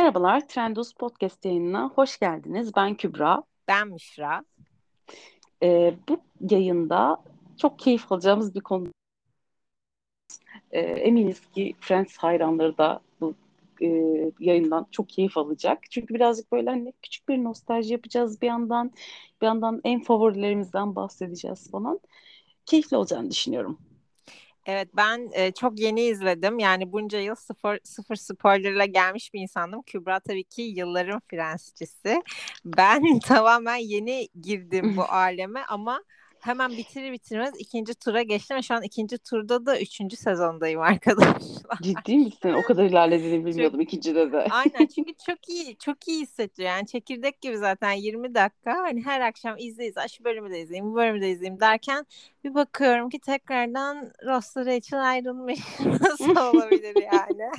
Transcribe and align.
Merhabalar, 0.00 0.48
Trendus 0.48 0.92
Podcast 0.92 1.44
yayınına 1.44 1.90
hoş 1.94 2.18
geldiniz. 2.18 2.72
Ben 2.76 2.94
Kübra. 2.94 3.42
Ben 3.68 3.88
Müşra. 3.88 4.44
Ee, 5.62 5.94
bu 6.08 6.20
yayında 6.50 7.22
çok 7.56 7.78
keyif 7.78 8.12
alacağımız 8.12 8.54
bir 8.54 8.60
konu. 8.60 8.88
Ee, 10.70 10.80
eminiz 10.80 11.40
ki 11.40 11.74
Friends 11.80 12.16
hayranları 12.16 12.78
da 12.78 13.00
bu 13.20 13.34
e, 13.82 13.86
yayından 14.40 14.86
çok 14.90 15.08
keyif 15.08 15.38
alacak. 15.38 15.90
Çünkü 15.90 16.14
birazcık 16.14 16.52
böyle 16.52 16.70
hani 16.70 16.92
küçük 17.02 17.28
bir 17.28 17.44
nostalji 17.44 17.92
yapacağız 17.92 18.42
bir 18.42 18.46
yandan. 18.46 18.92
Bir 19.42 19.46
yandan 19.46 19.80
en 19.84 20.02
favorilerimizden 20.02 20.96
bahsedeceğiz 20.96 21.70
falan. 21.70 22.00
Keyifli 22.66 22.96
olacağını 22.96 23.30
düşünüyorum. 23.30 23.78
Evet 24.66 24.88
ben 24.96 25.30
e, 25.32 25.52
çok 25.52 25.80
yeni 25.80 26.02
izledim. 26.02 26.58
Yani 26.58 26.92
bunca 26.92 27.18
yıl 27.20 27.34
sıfır, 27.34 27.78
sıfır 27.84 28.16
spoilerla 28.16 28.84
gelmiş 28.84 29.34
bir 29.34 29.40
insandım. 29.40 29.82
Kübra 29.82 30.20
tabii 30.20 30.44
ki 30.44 30.62
yılların 30.62 31.20
Fransızcısı. 31.30 32.22
Ben 32.64 33.18
tamamen 33.24 33.76
yeni 33.76 34.28
girdim 34.42 34.96
bu 34.96 35.02
aleme 35.12 35.62
ama 35.68 36.02
hemen 36.40 36.70
bitirir 36.70 37.12
bitirmez 37.12 37.54
ikinci 37.58 37.94
tura 37.94 38.22
geçtim 38.22 38.56
ve 38.56 38.62
şu 38.62 38.74
an 38.74 38.82
ikinci 38.82 39.18
turda 39.18 39.66
da 39.66 39.80
üçüncü 39.80 40.16
sezondayım 40.16 40.80
arkadaşlar. 40.90 41.78
Ciddi 41.82 42.16
misin? 42.16 42.52
O 42.52 42.62
kadar 42.62 42.84
ilerlediğini 42.84 43.46
bilmiyordum 43.46 43.80
çok, 43.80 43.88
ikincide 43.88 44.32
de. 44.32 44.46
Aynen 44.50 44.86
çünkü 44.94 45.12
çok 45.26 45.48
iyi 45.48 45.76
çok 45.76 46.08
iyi 46.08 46.22
hissettiriyor. 46.22 46.72
Yani 46.72 46.86
çekirdek 46.86 47.40
gibi 47.40 47.58
zaten 47.58 47.92
20 47.92 48.34
dakika. 48.34 48.74
Hani 48.76 49.04
her 49.04 49.20
akşam 49.20 49.54
izle 49.58 49.86
izle 49.86 50.08
şu 50.08 50.24
bölümü 50.24 50.50
de 50.50 50.60
izleyeyim 50.60 50.92
bu 50.92 50.94
bölümü 50.94 51.20
de 51.20 51.30
izleyeyim 51.30 51.60
derken 51.60 52.06
bir 52.44 52.54
bakıyorum 52.54 53.10
ki 53.10 53.18
tekrardan 53.18 54.12
Ross'la 54.24 54.66
Rachel 54.66 55.08
ayrılmış. 55.08 55.60
Nasıl 56.00 56.36
olabilir 56.36 56.96
yani? 57.12 57.50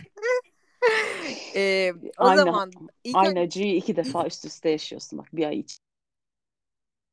ee, 1.56 1.94
o 2.18 2.26
aynı, 2.26 2.38
zaman 2.38 2.72
ilk 3.04 3.16
aynı 3.16 3.40
acıyı 3.40 3.76
iki 3.76 3.96
defa 3.96 4.26
üst 4.26 4.46
üste 4.46 4.70
yaşıyorsun 4.70 5.20
bak 5.20 5.28
bir 5.34 5.46
ay 5.46 5.60
için. 5.60 5.80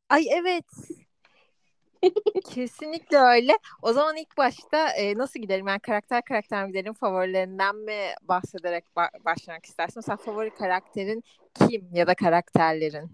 Ay 0.08 0.26
evet 0.30 0.64
Kesinlikle 2.50 3.16
öyle. 3.18 3.52
O 3.82 3.92
zaman 3.92 4.16
ilk 4.16 4.36
başta 4.38 4.88
e, 4.88 5.18
nasıl 5.18 5.40
gidelim? 5.40 5.66
Yani 5.66 5.80
karakter 5.80 6.22
karakter 6.22 6.64
mi 6.64 6.68
gidelim? 6.72 6.94
Favorilerinden 6.94 7.76
mi 7.76 7.96
bahsederek 8.22 8.84
ba- 8.96 9.24
başlamak 9.24 9.66
istersin? 9.66 9.94
Mesela 9.96 10.16
favori 10.16 10.50
karakterin 10.50 11.24
kim 11.54 11.88
ya 11.92 12.06
da 12.06 12.14
karakterlerin? 12.14 13.10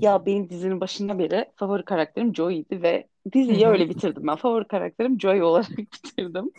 Ya 0.00 0.26
benim 0.26 0.50
dizinin 0.50 0.80
başında 0.80 1.18
beri 1.18 1.44
favori 1.56 1.84
karakterim 1.84 2.34
Joey'di 2.34 2.82
ve 2.82 3.06
diziyi 3.32 3.66
öyle 3.66 3.88
bitirdim 3.88 4.26
ben. 4.26 4.36
Favori 4.36 4.68
karakterim 4.68 5.20
Joey 5.20 5.42
olarak 5.42 5.70
bitirdim. 5.78 6.50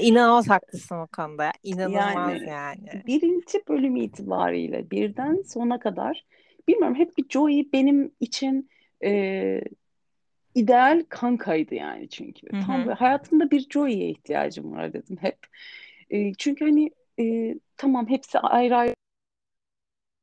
İnanılmaz 0.00 0.50
haklısın 0.50 0.96
o 0.96 1.06
konuda. 1.06 1.52
İnanılmaz 1.62 2.46
yani. 2.46 2.48
yani. 2.48 3.02
Birinci 3.06 3.62
bölüm 3.68 3.96
itibariyle 3.96 4.90
birden 4.90 5.42
sona 5.42 5.78
kadar 5.78 6.26
bilmiyorum 6.68 6.96
hep 6.96 7.18
bir 7.18 7.28
Joey 7.28 7.72
benim 7.72 8.12
için 8.20 8.70
e, 9.04 9.60
ideal 10.56 11.04
kankaydı 11.08 11.74
yani 11.74 12.08
çünkü. 12.08 12.46
Hı 12.52 12.56
hı. 12.56 12.62
Tam 12.66 12.88
hayatımda 12.88 13.50
bir 13.50 13.66
Joey'e 13.70 14.08
ihtiyacım 14.08 14.72
var 14.72 14.92
dedim 14.92 15.16
hep. 15.20 15.38
E, 16.10 16.32
çünkü 16.34 16.64
hani 16.64 16.90
e, 17.20 17.54
tamam 17.76 18.08
hepsi 18.08 18.38
ayrı 18.38 18.76
ayrı 18.76 18.94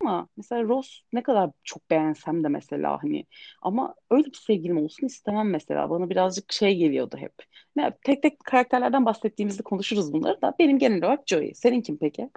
ama 0.01 0.27
mesela 0.37 0.63
Ross 0.63 1.01
ne 1.13 1.23
kadar 1.23 1.49
çok 1.63 1.89
beğensem 1.89 2.43
de 2.43 2.47
mesela 2.47 3.03
hani 3.03 3.25
ama 3.61 3.95
öyle 4.11 4.25
bir 4.27 4.37
sevgilim 4.37 4.77
olsun 4.77 5.07
istemem 5.07 5.49
mesela. 5.49 5.89
Bana 5.89 6.09
birazcık 6.09 6.51
şey 6.51 6.75
geliyordu 6.77 7.17
hep. 7.19 7.33
Ne, 7.75 7.93
tek 8.03 8.23
tek 8.23 8.39
karakterlerden 8.39 9.05
bahsettiğimizde 9.05 9.63
konuşuruz 9.63 10.13
bunları 10.13 10.41
da. 10.41 10.55
Benim 10.59 10.79
genel 10.79 10.97
olarak 11.03 11.27
Joey. 11.27 11.53
Senin 11.55 11.81
kim 11.81 11.97
peki? 11.97 12.29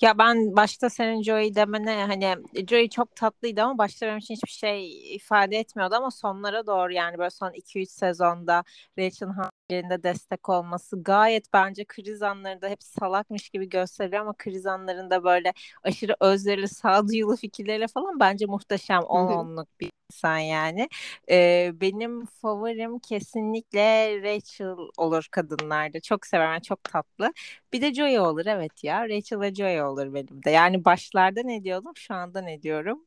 Ya 0.00 0.18
ben 0.18 0.56
başta 0.56 0.90
senin 0.90 1.22
Joey 1.22 1.54
demene 1.54 2.04
hani 2.04 2.36
Joey 2.68 2.88
çok 2.88 3.16
tatlıydı 3.16 3.62
ama 3.62 3.78
başta 3.78 4.06
benim 4.06 4.18
için 4.18 4.34
hiçbir 4.34 4.50
şey 4.50 5.14
ifade 5.16 5.56
etmiyordu 5.58 5.94
ama 5.94 6.10
sonlara 6.10 6.66
doğru 6.66 6.92
yani 6.92 7.18
böyle 7.18 7.30
son 7.30 7.52
2-3 7.52 7.90
sezonda 7.90 8.64
Rachel'ın 8.98 9.32
hamileliğinde 9.32 10.02
destek 10.02 10.48
olması 10.48 11.02
gayet 11.02 11.52
bence 11.52 11.84
kriz 11.84 12.22
anlarında 12.22 12.68
hep 12.68 12.82
salakmış 12.82 13.50
gibi 13.50 13.68
gösteriyor 13.68 14.22
ama 14.22 14.34
kriz 14.38 14.66
anlarında 14.66 15.24
böyle 15.24 15.52
aşırı 15.82 16.16
özverili 16.20 16.68
sağduyulu 16.68 17.36
fikirleriyle 17.36 17.86
falan 17.88 18.20
bence 18.20 18.46
muhteşem 18.46 19.00
10 19.02 19.28
onluk 19.28 19.80
bir 19.80 19.89
insan 20.10 20.38
yani. 20.38 20.88
Ee, 21.30 21.70
benim 21.74 22.26
favorim 22.26 22.98
kesinlikle 22.98 24.22
Rachel 24.22 24.76
olur 24.96 25.28
kadınlarda. 25.30 26.00
Çok 26.00 26.26
severim. 26.26 26.60
Çok 26.60 26.84
tatlı. 26.84 27.32
Bir 27.72 27.82
de 27.82 27.94
Joy 27.94 28.18
olur 28.18 28.46
evet 28.46 28.84
ya. 28.84 29.08
Rachel 29.08 29.40
ve 29.40 29.54
Joy 29.54 29.82
olur 29.82 30.14
benim 30.14 30.44
de. 30.44 30.50
Yani 30.50 30.84
başlarda 30.84 31.42
ne 31.44 31.64
diyordum? 31.64 31.92
Şu 31.96 32.14
anda 32.14 32.40
ne 32.40 32.62
diyorum? 32.62 33.04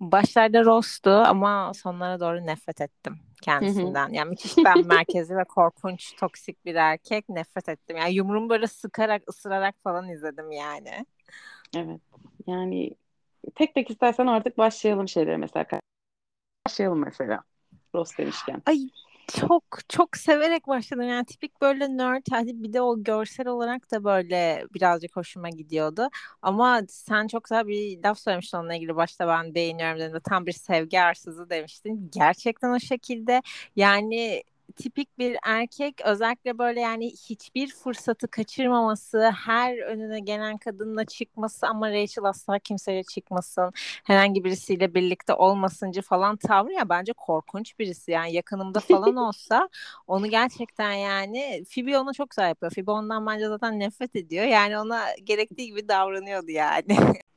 Başlarda 0.00 0.64
Ross'tu 0.64 1.10
ama 1.10 1.74
sonlara 1.74 2.20
doğru 2.20 2.46
nefret 2.46 2.80
ettim 2.80 3.18
kendisinden. 3.42 4.08
Yani 4.08 4.28
müthiş 4.28 4.56
ben 4.64 4.86
merkezi 4.86 5.36
ve 5.36 5.44
korkunç, 5.44 6.16
toksik 6.16 6.64
bir 6.64 6.74
erkek 6.74 7.28
nefret 7.28 7.68
ettim. 7.68 7.96
Yani 7.96 8.14
yumruğumu 8.14 8.48
böyle 8.48 8.66
sıkarak, 8.66 9.22
ısırarak 9.28 9.74
falan 9.84 10.08
izledim 10.08 10.50
yani. 10.50 11.06
Evet. 11.76 12.00
Yani 12.46 12.90
tek 13.54 13.74
tek 13.74 13.90
istersen 13.90 14.26
artık 14.26 14.58
başlayalım 14.58 15.08
şeylere 15.08 15.36
mesela 15.36 15.64
başlayalım 16.68 17.04
mesela. 17.04 17.40
Ross 17.94 18.18
demişken. 18.18 18.62
Ay 18.66 18.78
çok 19.40 19.64
çok 19.88 20.16
severek 20.16 20.68
başladım. 20.68 21.08
Yani 21.08 21.24
tipik 21.26 21.60
böyle 21.60 21.96
nerd 21.96 22.22
hadi 22.30 22.62
bir 22.62 22.72
de 22.72 22.80
o 22.80 23.02
görsel 23.02 23.46
olarak 23.46 23.90
da 23.92 24.04
böyle 24.04 24.64
birazcık 24.74 25.16
hoşuma 25.16 25.48
gidiyordu. 25.48 26.08
Ama 26.42 26.80
sen 26.88 27.26
çok 27.26 27.44
güzel 27.44 27.66
bir 27.66 28.02
laf 28.04 28.18
söylemiştin 28.18 28.58
onunla 28.58 28.74
ilgili 28.74 28.96
başta 28.96 29.28
ben 29.28 29.54
beğeniyorum 29.54 30.00
dedim. 30.00 30.20
Tam 30.24 30.46
bir 30.46 30.52
sevgi 30.52 31.00
arsızı 31.00 31.50
demiştin. 31.50 32.10
Gerçekten 32.14 32.70
o 32.70 32.80
şekilde 32.80 33.42
yani 33.76 34.42
tipik 34.78 35.18
bir 35.18 35.36
erkek 35.44 36.00
özellikle 36.04 36.58
böyle 36.58 36.80
yani 36.80 37.06
hiçbir 37.06 37.68
fırsatı 37.68 38.28
kaçırmaması, 38.28 39.30
her 39.30 39.78
önüne 39.78 40.20
gelen 40.20 40.58
kadınla 40.58 41.04
çıkması 41.04 41.66
ama 41.66 41.90
Rachel 41.90 42.24
asla 42.24 42.58
kimseyle 42.58 43.02
çıkmasın, 43.02 43.72
herhangi 44.04 44.44
birisiyle 44.44 44.94
birlikte 44.94 45.34
olmasıncı 45.34 46.02
falan 46.02 46.36
tavrı 46.36 46.72
ya 46.72 46.88
bence 46.88 47.12
korkunç 47.12 47.78
birisi 47.78 48.10
yani 48.10 48.32
yakınımda 48.32 48.80
falan 48.80 49.16
olsa 49.26 49.68
onu 50.06 50.26
gerçekten 50.26 50.92
yani 50.92 51.64
Phoebe 51.74 51.98
onu 51.98 52.14
çok 52.14 52.30
güzel 52.30 52.48
yapıyor. 52.48 52.72
Phoebe 52.74 52.90
ondan 52.90 53.26
bence 53.26 53.48
zaten 53.48 53.80
nefret 53.80 54.16
ediyor. 54.16 54.44
Yani 54.44 54.78
ona 54.78 55.04
gerektiği 55.24 55.66
gibi 55.66 55.88
davranıyordu 55.88 56.50
yani. 56.50 56.96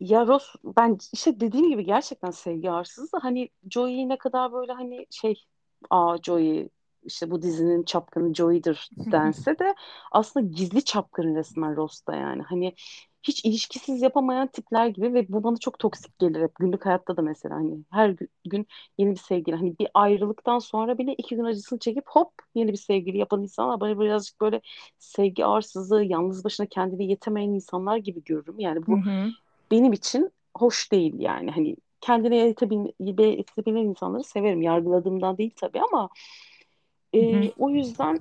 Ya 0.00 0.26
Ross 0.26 0.54
ben 0.64 0.98
işte 1.12 1.40
dediğim 1.40 1.70
gibi 1.70 1.84
gerçekten 1.84 2.30
sevgi 2.30 2.70
arsız 2.70 3.12
da 3.12 3.18
hani 3.22 3.48
Joey 3.70 4.08
ne 4.08 4.18
kadar 4.18 4.52
böyle 4.52 4.72
hani 4.72 5.06
şey 5.10 5.44
aa 5.90 6.16
Joey 6.22 6.68
işte 7.06 7.30
bu 7.30 7.42
dizinin 7.42 7.82
çapkını 7.82 8.34
Joey'dir 8.34 8.90
dense 9.12 9.58
de 9.58 9.74
aslında 10.12 10.46
gizli 10.46 10.84
çapkın 10.84 11.34
resmen 11.34 11.76
Ross'ta 11.76 12.16
yani. 12.16 12.42
Hani 12.42 12.72
hiç 13.22 13.44
ilişkisiz 13.44 14.02
yapamayan 14.02 14.46
tipler 14.46 14.86
gibi 14.86 15.14
ve 15.14 15.28
bu 15.28 15.44
bana 15.44 15.56
çok 15.56 15.78
toksik 15.78 16.18
gelir 16.18 16.42
hep. 16.42 16.54
Günlük 16.54 16.86
hayatta 16.86 17.16
da 17.16 17.22
mesela 17.22 17.54
hani 17.54 17.78
her 17.90 18.14
gün 18.44 18.66
yeni 18.98 19.10
bir 19.10 19.16
sevgili 19.16 19.56
hani 19.56 19.78
bir 19.78 19.88
ayrılıktan 19.94 20.58
sonra 20.58 20.98
bile 20.98 21.14
iki 21.14 21.36
gün 21.36 21.44
acısını 21.44 21.78
çekip 21.78 22.04
hop 22.08 22.32
yeni 22.54 22.72
bir 22.72 22.76
sevgili 22.76 23.18
yapan 23.18 23.42
insanlar. 23.42 23.80
Bana 23.80 24.00
birazcık 24.00 24.40
böyle 24.40 24.60
sevgi 24.98 25.46
arsızı 25.46 26.02
yalnız 26.04 26.44
başına 26.44 26.66
kendini 26.66 27.10
yetemeyen 27.10 27.50
insanlar 27.50 27.96
gibi 27.96 28.24
görürüm. 28.24 28.58
Yani 28.58 28.86
bu 28.86 28.98
benim 29.70 29.92
için 29.92 30.30
hoş 30.56 30.92
değil 30.92 31.14
yani. 31.18 31.50
Hani 31.50 31.76
kendine 32.00 32.36
yetebilen 32.36 33.84
insanları 33.84 34.24
severim. 34.24 34.62
Yargıladığımdan 34.62 35.38
değil 35.38 35.52
tabii 35.56 35.80
ama 35.80 36.08
e, 37.16 37.52
o 37.58 37.70
yüzden 37.70 38.20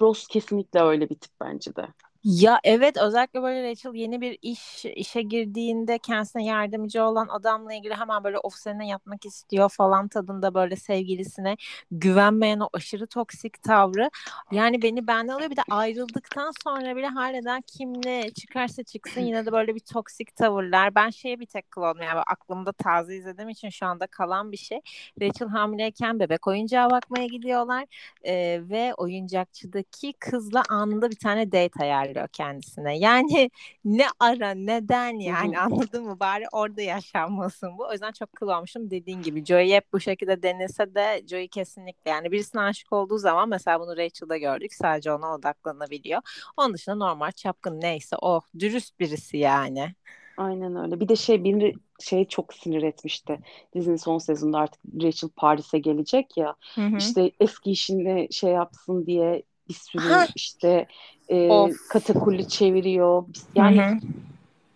Ross 0.00 0.28
kesinlikle 0.28 0.80
öyle 0.80 1.10
bir 1.10 1.14
tip 1.14 1.32
bence 1.40 1.76
de. 1.76 1.88
Ya 2.30 2.60
evet 2.64 2.96
özellikle 2.96 3.42
böyle 3.42 3.70
Rachel 3.70 3.94
yeni 3.94 4.20
bir 4.20 4.38
iş 4.42 4.84
işe 4.84 5.22
girdiğinde 5.22 5.98
kendisine 5.98 6.44
yardımcı 6.44 7.02
olan 7.04 7.28
adamla 7.28 7.74
ilgili 7.74 7.94
hemen 7.94 8.24
böyle 8.24 8.38
ofisine 8.38 8.88
yatmak 8.88 9.26
istiyor 9.26 9.68
falan 9.68 10.08
tadında 10.08 10.54
böyle 10.54 10.76
sevgilisine 10.76 11.56
güvenmeyen 11.90 12.60
o 12.60 12.68
aşırı 12.72 13.06
toksik 13.06 13.62
tavrı. 13.62 14.10
Yani 14.52 14.82
beni 14.82 15.06
benden 15.06 15.32
alıyor. 15.32 15.50
Bir 15.50 15.56
de 15.56 15.62
ayrıldıktan 15.70 16.52
sonra 16.64 16.96
bile 16.96 17.06
halleden 17.06 17.62
kimle 17.66 18.30
çıkarsa 18.30 18.82
çıksın 18.82 19.20
yine 19.20 19.46
de 19.46 19.52
böyle 19.52 19.74
bir 19.74 19.80
toksik 19.80 20.36
tavırlar. 20.36 20.94
Ben 20.94 21.10
şeye 21.10 21.40
bir 21.40 21.46
tek 21.46 21.70
klonum 21.70 22.02
yani 22.02 22.20
aklımda 22.26 22.72
taze 22.72 23.16
izlediğim 23.16 23.48
için 23.48 23.68
şu 23.70 23.86
anda 23.86 24.06
kalan 24.06 24.52
bir 24.52 24.56
şey. 24.56 24.80
Rachel 25.22 25.48
hamileyken 25.48 26.20
bebek 26.20 26.46
oyuncağı 26.46 26.90
bakmaya 26.90 27.26
gidiyorlar 27.26 27.84
ee, 28.22 28.60
ve 28.70 28.94
oyuncakçıdaki 28.94 30.12
kızla 30.12 30.62
anında 30.70 31.10
bir 31.10 31.16
tane 31.16 31.52
date 31.52 31.82
ayarlıyor 31.82 32.17
gösteriyor 32.18 32.28
kendisine. 32.28 32.98
Yani 32.98 33.50
ne 33.84 34.06
ara 34.20 34.50
neden 34.50 35.18
yani 35.18 35.58
anladın 35.60 36.04
mı? 36.04 36.20
Bari 36.20 36.44
orada 36.52 36.82
yaşanmasın 36.82 37.78
bu. 37.78 37.86
O 37.88 37.92
yüzden 37.92 38.12
çok 38.12 38.32
kıl 38.32 38.48
olmuşum 38.48 38.90
dediğin 38.90 39.22
gibi. 39.22 39.44
Joey 39.44 39.72
hep 39.72 39.92
bu 39.92 40.00
şekilde 40.00 40.42
denilse 40.42 40.94
de 40.94 41.22
Joey 41.26 41.48
kesinlikle 41.48 42.10
yani 42.10 42.32
birisine 42.32 42.60
aşık 42.60 42.92
olduğu 42.92 43.18
zaman 43.18 43.48
mesela 43.48 43.80
bunu 43.80 43.96
Rachel'da 43.96 44.36
gördük. 44.36 44.74
Sadece 44.74 45.12
ona 45.12 45.34
odaklanabiliyor. 45.34 46.20
Onun 46.56 46.74
dışında 46.74 46.94
normal 46.94 47.32
çapkın 47.32 47.80
neyse 47.80 48.16
o 48.22 48.40
dürüst 48.58 49.00
birisi 49.00 49.36
yani. 49.36 49.94
Aynen 50.36 50.76
öyle. 50.76 51.00
Bir 51.00 51.08
de 51.08 51.16
şey 51.16 51.44
beni 51.44 51.74
şey 52.00 52.24
çok 52.24 52.54
sinir 52.54 52.82
etmişti. 52.82 53.38
Dizinin 53.74 53.96
son 53.96 54.18
sezonunda 54.18 54.58
artık 54.58 54.80
Rachel 55.02 55.30
Paris'e 55.36 55.78
gelecek 55.78 56.36
ya. 56.36 56.54
Hı 56.74 56.80
hı. 56.80 56.96
İşte 56.96 57.30
eski 57.40 57.70
işinde 57.70 58.28
şey 58.30 58.50
yapsın 58.50 59.06
diye 59.06 59.42
bir 59.68 59.74
sürü 59.74 60.08
ha. 60.08 60.26
işte 60.34 60.86
e, 61.30 61.48
katakulli 61.88 62.48
çeviriyor. 62.48 63.24
Yani 63.54 63.82
hı 63.82 63.82
hı. 63.82 63.98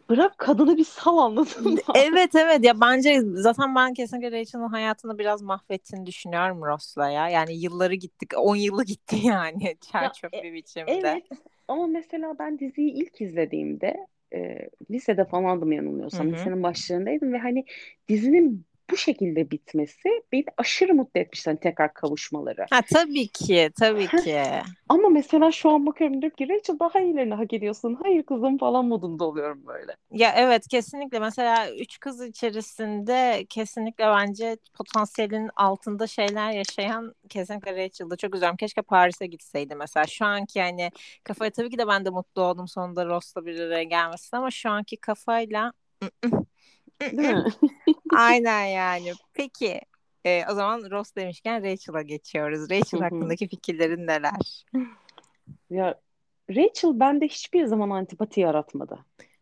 bırak 0.09 0.39
kadını 0.39 0.77
bir 0.77 0.85
sal 0.85 1.19
anladın 1.19 1.73
mı? 1.73 1.79
Evet 1.95 2.35
evet 2.35 2.65
ya 2.65 2.81
bence 2.81 3.21
zaten 3.35 3.75
ben 3.75 3.95
kesinlikle 3.95 4.33
Rachel'ın 4.33 4.69
hayatını 4.69 5.19
biraz 5.19 5.43
mahvettiğini 5.43 6.07
düşünüyorum 6.07 6.63
Ross'la 6.63 7.11
ya. 7.11 7.29
Yani 7.29 7.55
yılları 7.55 7.95
gittik 7.95 8.31
10 8.37 8.57
yılı 8.57 8.85
gitti 8.85 9.17
yani 9.23 9.77
çer 9.93 10.13
çöp 10.13 10.33
bir 10.33 10.53
biçimde. 10.53 10.93
Evet 10.93 11.25
ama 11.69 11.87
mesela 11.87 12.39
ben 12.39 12.59
diziyi 12.59 12.93
ilk 12.93 13.21
izlediğimde 13.21 14.07
e, 14.35 14.69
lisede 14.91 15.25
falandım 15.25 15.73
yanılmıyorsam. 15.73 16.27
Hı 16.27 16.31
hı. 16.31 16.35
Lisenin 16.35 16.63
başlarındaydım 16.63 17.33
ve 17.33 17.39
hani 17.39 17.65
dizinin 18.09 18.67
bu 18.91 18.97
şekilde 18.97 19.51
bitmesi 19.51 20.09
beni 20.33 20.45
aşırı 20.57 20.95
mutlu 20.95 21.21
etmişti 21.21 21.51
hani 21.51 21.61
tekrar 21.61 21.95
kavuşmaları. 21.95 22.67
Ha 22.71 22.81
tabii 22.95 23.29
ki, 23.29 23.71
tabii 23.81 24.07
ki. 24.07 24.39
Ama 24.89 25.09
mesela 25.09 25.53
şu 25.53 25.71
an 25.71 25.87
bakıyorum 25.87 26.23
diyorum 26.23 26.37
ki 26.37 26.49
Rachel 26.49 26.79
daha 26.79 27.01
iyilerini 27.01 27.35
hak 27.35 27.53
ediyorsun. 27.53 27.99
Hayır 28.03 28.23
kızım 28.23 28.59
falan 28.59 28.85
modunda 28.85 29.25
oluyorum 29.25 29.67
böyle. 29.67 29.97
Ya 30.11 30.33
evet 30.37 30.69
kesinlikle 30.69 31.19
mesela 31.19 31.75
üç 31.75 32.01
kız 32.01 32.23
içerisinde 32.23 33.47
kesinlikle 33.49 34.05
bence 34.05 34.57
potansiyelin 34.75 35.51
altında 35.57 36.07
şeyler 36.07 36.51
yaşayan 36.51 37.15
kesinlikle 37.29 37.77
Rachel'da 37.77 38.17
çok 38.17 38.35
üzüyorum. 38.35 38.57
Keşke 38.57 38.83
Paris'e 38.83 39.27
gitseydi 39.27 39.75
mesela. 39.75 40.07
Şu 40.07 40.25
anki 40.25 40.59
yani 40.59 40.91
kafaya 41.25 41.51
tabii 41.51 41.71
ki 41.71 41.79
de 41.79 41.89
ben 41.89 42.05
de 42.05 42.11
mutlu 42.11 42.43
oldum 42.43 42.69
sonunda 42.69 43.07
Ross'la 43.07 43.47
bir 43.47 43.61
araya 43.61 43.83
gelmesine 43.83 44.39
ama 44.39 44.51
şu 44.51 44.71
anki 44.71 44.97
kafayla 44.97 45.73
Değil 47.01 47.35
mi? 47.35 47.45
Aynen 48.17 48.65
yani. 48.65 49.13
Peki 49.35 49.81
e, 50.25 50.45
o 50.51 50.55
zaman 50.55 50.91
Ross 50.91 51.17
demişken 51.17 51.63
Rachel'a 51.63 52.03
geçiyoruz. 52.03 52.71
Rachel 52.71 53.01
hakkındaki 53.01 53.49
fikirlerin 53.49 54.07
neler? 54.07 54.65
Ya 55.71 56.01
Rachel 56.51 57.01
bende 57.01 57.29
hiçbir 57.29 57.65
zaman 57.65 57.91
antipati 57.91 58.41
yaratmadı. 58.41 58.99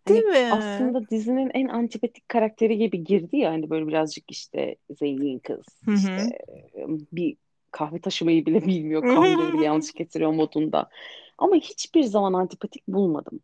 Değil 0.09 0.25
hani 0.25 0.39
mi? 0.39 0.49
Aslında 0.53 1.09
dizinin 1.09 1.51
en 1.55 1.69
antipatik 1.69 2.29
karakteri 2.29 2.79
gibi 2.79 3.05
girdi 3.05 3.37
ya 3.37 3.51
hani 3.51 3.71
böyle 3.71 3.87
birazcık 3.87 4.31
işte 4.31 4.77
zengin 4.99 5.39
kız 5.39 5.65
Hı-hı. 5.85 5.97
işte 5.97 6.39
bir 7.13 7.37
kahve 7.71 8.01
taşımayı 8.01 8.47
bile 8.47 8.67
bilmiyor 8.67 9.03
kahveleri 9.15 9.63
yanlış 9.63 9.93
getiriyor 9.93 10.31
modunda. 10.33 10.89
Ama 11.39 11.57
hiçbir 11.57 12.03
zaman 12.03 12.33
antipatik 12.33 12.89
bulmadım. 12.89 13.41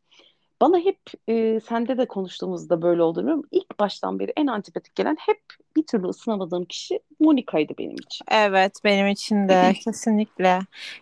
Bana 0.61 0.79
hep 0.79 0.99
e, 1.29 1.61
sende 1.61 1.99
de 1.99 2.07
konuştuğumuzda 2.07 2.83
böyle 2.83 3.03
olduğunu 3.03 3.43
İlk 3.51 3.79
baştan 3.79 4.19
beri 4.19 4.33
en 4.37 4.47
antipatik 4.47 4.95
gelen 4.95 5.17
hep 5.21 5.41
bir 5.77 5.83
türlü 5.83 6.07
ısınamadığım 6.07 6.65
kişi 6.65 7.01
Monika'ydı 7.21 7.73
benim 7.79 7.95
için. 7.95 8.27
Evet 8.31 8.81
benim 8.85 9.07
için 9.07 9.49
de 9.49 9.73
kesinlikle. 9.85 10.61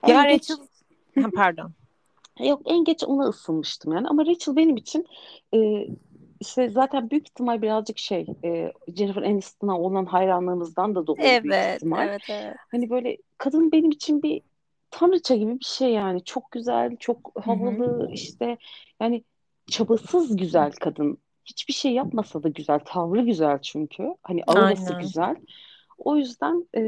Ya 0.08 0.24
Rachel 0.24 0.56
ha, 1.22 1.28
pardon. 1.34 1.72
Yok 2.40 2.62
en 2.64 2.84
geç 2.84 3.04
ona 3.04 3.24
ısınmıştım 3.28 3.92
yani 3.92 4.08
ama 4.08 4.26
Rachel 4.26 4.56
benim 4.56 4.76
için 4.76 5.06
e, 5.54 5.86
işte 6.40 6.68
zaten 6.68 7.10
büyük 7.10 7.28
ihtimal 7.28 7.62
birazcık 7.62 7.98
şey 7.98 8.26
e, 8.44 8.72
Jennifer 8.96 9.22
Aniston'a 9.22 9.80
olan 9.80 10.06
hayranlığımızdan 10.06 10.94
da 10.94 11.06
dolayı 11.06 11.28
evet, 11.28 11.44
büyük 11.44 11.76
ihtimal. 11.76 12.08
Evet, 12.08 12.22
evet. 12.28 12.56
Hani 12.70 12.90
böyle 12.90 13.16
kadın 13.38 13.72
benim 13.72 13.90
için 13.90 14.22
bir 14.22 14.42
tanrıça 14.90 15.34
gibi 15.34 15.60
bir 15.60 15.64
şey 15.64 15.90
yani. 15.92 16.24
Çok 16.24 16.50
güzel, 16.50 16.96
çok 16.96 17.32
havalı 17.44 18.02
Hı-hı. 18.02 18.10
işte 18.12 18.58
yani 19.00 19.24
çabasız 19.66 20.36
güzel 20.36 20.72
kadın. 20.72 21.18
Hiçbir 21.44 21.72
şey 21.72 21.92
yapmasa 21.92 22.42
da 22.42 22.48
güzel. 22.48 22.78
Tavrı 22.78 23.20
güzel 23.20 23.58
çünkü. 23.58 24.02
Hani 24.22 24.42
aurası 24.46 24.86
Aynen. 24.86 25.00
güzel. 25.00 25.36
O 25.98 26.16
yüzden 26.16 26.68
e, 26.74 26.80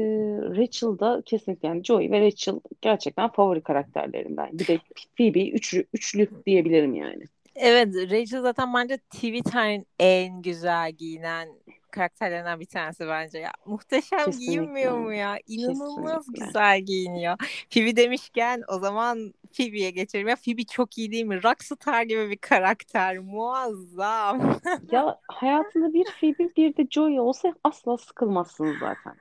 Rachel 0.57 0.99
da 0.99 1.21
kesinlikle 1.25 1.67
yani 1.67 1.83
Joey 1.83 2.11
ve 2.11 2.21
Rachel 2.21 2.59
gerçekten 2.81 3.29
favori 3.29 3.61
karakterlerimden. 3.63 4.49
Bir 4.59 4.67
de 4.67 4.79
Phoebe 5.17 5.49
üçlü, 5.49 5.85
üçlü 5.93 6.29
diyebilirim 6.45 6.93
yani. 6.95 7.23
Evet 7.55 7.95
Rachel 7.95 8.41
zaten 8.41 8.73
bence 8.73 8.97
Twitter'ın 8.97 9.85
en 9.99 10.41
güzel 10.41 10.91
giyinen 10.91 11.49
karakterlerinden 11.91 12.59
bir 12.59 12.65
tanesi 12.65 13.07
bence 13.07 13.39
ya. 13.39 13.51
Muhteşem 13.65 14.25
Kesinlikle. 14.25 14.45
giyinmiyor 14.45 14.97
mu 14.97 15.13
ya? 15.13 15.39
İnanılmaz 15.47 16.17
Kesinlikle. 16.17 16.45
güzel 16.45 16.81
giyiniyor. 16.81 17.37
Phoebe 17.73 17.95
demişken 17.95 18.63
o 18.67 18.79
zaman 18.79 19.33
Phoebe'ye 19.57 19.89
geçelim. 19.89 20.27
Ya 20.27 20.35
Phoebe 20.35 20.63
çok 20.63 20.97
iyi 20.97 21.11
değil 21.11 21.25
mi? 21.25 21.43
Rockstar 21.43 22.03
gibi 22.03 22.29
bir 22.29 22.37
karakter. 22.37 23.17
Muazzam. 23.17 24.59
ya 24.91 25.19
hayatında 25.27 25.93
bir 25.93 26.05
Phoebe 26.19 26.55
bir 26.57 26.77
de 26.77 26.87
Joey 26.89 27.19
olsa 27.19 27.53
asla 27.63 27.97
sıkılmazsınız 27.97 28.77
zaten. 28.79 29.13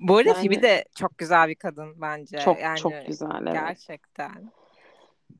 Bu 0.00 0.16
arada 0.16 0.28
yani, 0.28 0.38
Phoebe 0.38 0.62
de 0.62 0.84
çok 0.94 1.18
güzel 1.18 1.48
bir 1.48 1.54
kadın 1.54 2.00
bence. 2.00 2.38
Çok 2.38 2.60
yani, 2.60 2.78
çok 2.78 2.92
güzel 3.06 3.42
evet. 3.42 3.52
Gerçekten. 3.52 4.52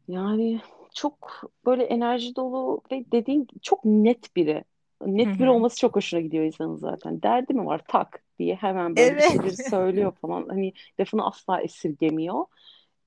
Yani 0.09 0.61
çok 0.95 1.51
böyle 1.67 1.85
enerji 1.85 2.37
dolu 2.37 2.81
ve 2.93 3.05
dediğin 3.13 3.49
çok 3.63 3.85
net 3.85 4.37
biri. 4.37 4.65
Net 5.07 5.39
biri 5.39 5.51
olması 5.51 5.81
çok 5.81 5.97
hoşuna 5.97 6.21
gidiyor 6.21 6.45
insanın 6.45 6.77
zaten. 6.77 7.23
Derdi 7.23 7.55
mi 7.55 7.67
var 7.67 7.81
tak 7.89 8.23
diye 8.39 8.55
hemen 8.55 8.97
böyle 8.97 9.09
evet. 9.09 9.25
bir 9.25 9.29
şeyleri 9.29 9.57
söylüyor 9.71 10.13
falan. 10.21 10.49
Hani 10.49 10.73
lafını 11.01 11.27
asla 11.27 11.61
esirgemiyor. 11.61 12.45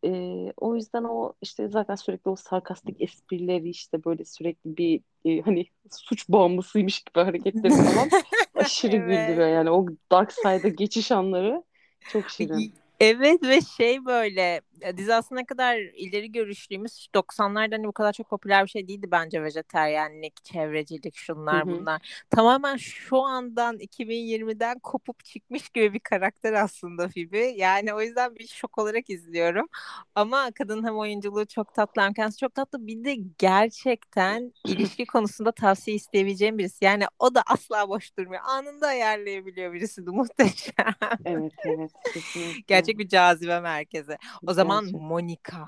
Ee, 0.05 0.53
o 0.57 0.75
yüzden 0.75 1.03
o 1.03 1.33
işte 1.41 1.67
zaten 1.67 1.95
sürekli 1.95 2.29
o 2.29 2.35
sarkastik 2.35 3.01
esprileri 3.01 3.69
işte 3.69 4.03
böyle 4.03 4.25
sürekli 4.25 4.77
bir 4.77 5.01
e, 5.25 5.41
hani 5.41 5.65
suç 5.91 6.29
bağımlısıymış 6.29 7.03
gibi 7.03 7.23
hareketleri 7.23 7.73
falan 7.73 8.09
aşırı 8.55 8.95
evet. 8.95 9.27
güldürüyor 9.27 9.49
yani 9.49 9.71
o 9.71 9.85
dark 10.11 10.31
side'a 10.31 10.69
geçiş 10.69 11.11
anları 11.11 11.63
çok 12.11 12.29
şirin. 12.29 12.73
Evet 12.99 13.43
ve 13.43 13.61
şey 13.61 14.05
böyle 14.05 14.61
dizi 14.97 15.13
aslında 15.13 15.41
ne 15.41 15.45
kadar 15.45 15.77
ileri 15.77 16.31
görüşlüğümüz 16.31 17.07
90'larda 17.15 17.75
hani 17.75 17.87
bu 17.87 17.91
kadar 17.91 18.13
çok 18.13 18.29
popüler 18.29 18.65
bir 18.65 18.69
şey 18.69 18.87
değildi 18.87 19.07
bence 19.11 19.43
vejeteryenlik, 19.43 20.43
çevrecilik, 20.43 21.15
şunlar 21.15 21.65
Hı-hı. 21.65 21.79
bunlar. 21.79 22.25
Tamamen 22.29 22.77
şu 22.77 23.21
andan 23.21 23.77
2020'den 23.77 24.79
kopup 24.79 25.25
çıkmış 25.25 25.69
gibi 25.69 25.93
bir 25.93 25.99
karakter 25.99 26.53
aslında 26.53 27.07
Phoebe. 27.07 27.39
Yani 27.39 27.93
o 27.93 28.01
yüzden 28.01 28.35
bir 28.35 28.47
şok 28.47 28.77
olarak 28.77 29.09
izliyorum. 29.09 29.67
Ama 30.15 30.51
kadın 30.51 30.85
hem 30.85 30.97
oyunculuğu 30.97 31.45
çok 31.45 31.73
tatlı 31.73 32.01
hem 32.01 32.13
kendisi 32.13 32.39
çok 32.39 32.55
tatlı. 32.55 32.87
Bir 32.87 33.03
de 33.03 33.15
gerçekten 33.37 34.53
ilişki 34.65 35.05
konusunda 35.05 35.51
tavsiye 35.51 35.95
isteyebileceğim 35.95 36.57
birisi. 36.57 36.85
Yani 36.85 37.03
o 37.19 37.35
da 37.35 37.43
asla 37.47 37.89
boş 37.89 38.17
durmuyor. 38.17 38.41
Anında 38.45 38.87
ayarlayabiliyor 38.87 39.73
birisi 39.73 40.05
de 40.05 40.09
muhteşem. 40.11 40.93
Evet 41.25 41.53
evet. 41.65 41.91
Kesinlikle. 42.13 42.63
Gerçek 42.67 42.97
bir 42.97 43.07
cazibe 43.07 43.59
merkezi. 43.59 44.17
O 44.47 44.53
zaman 44.53 44.66
zaman. 44.67 45.01
Monika. 45.01 45.67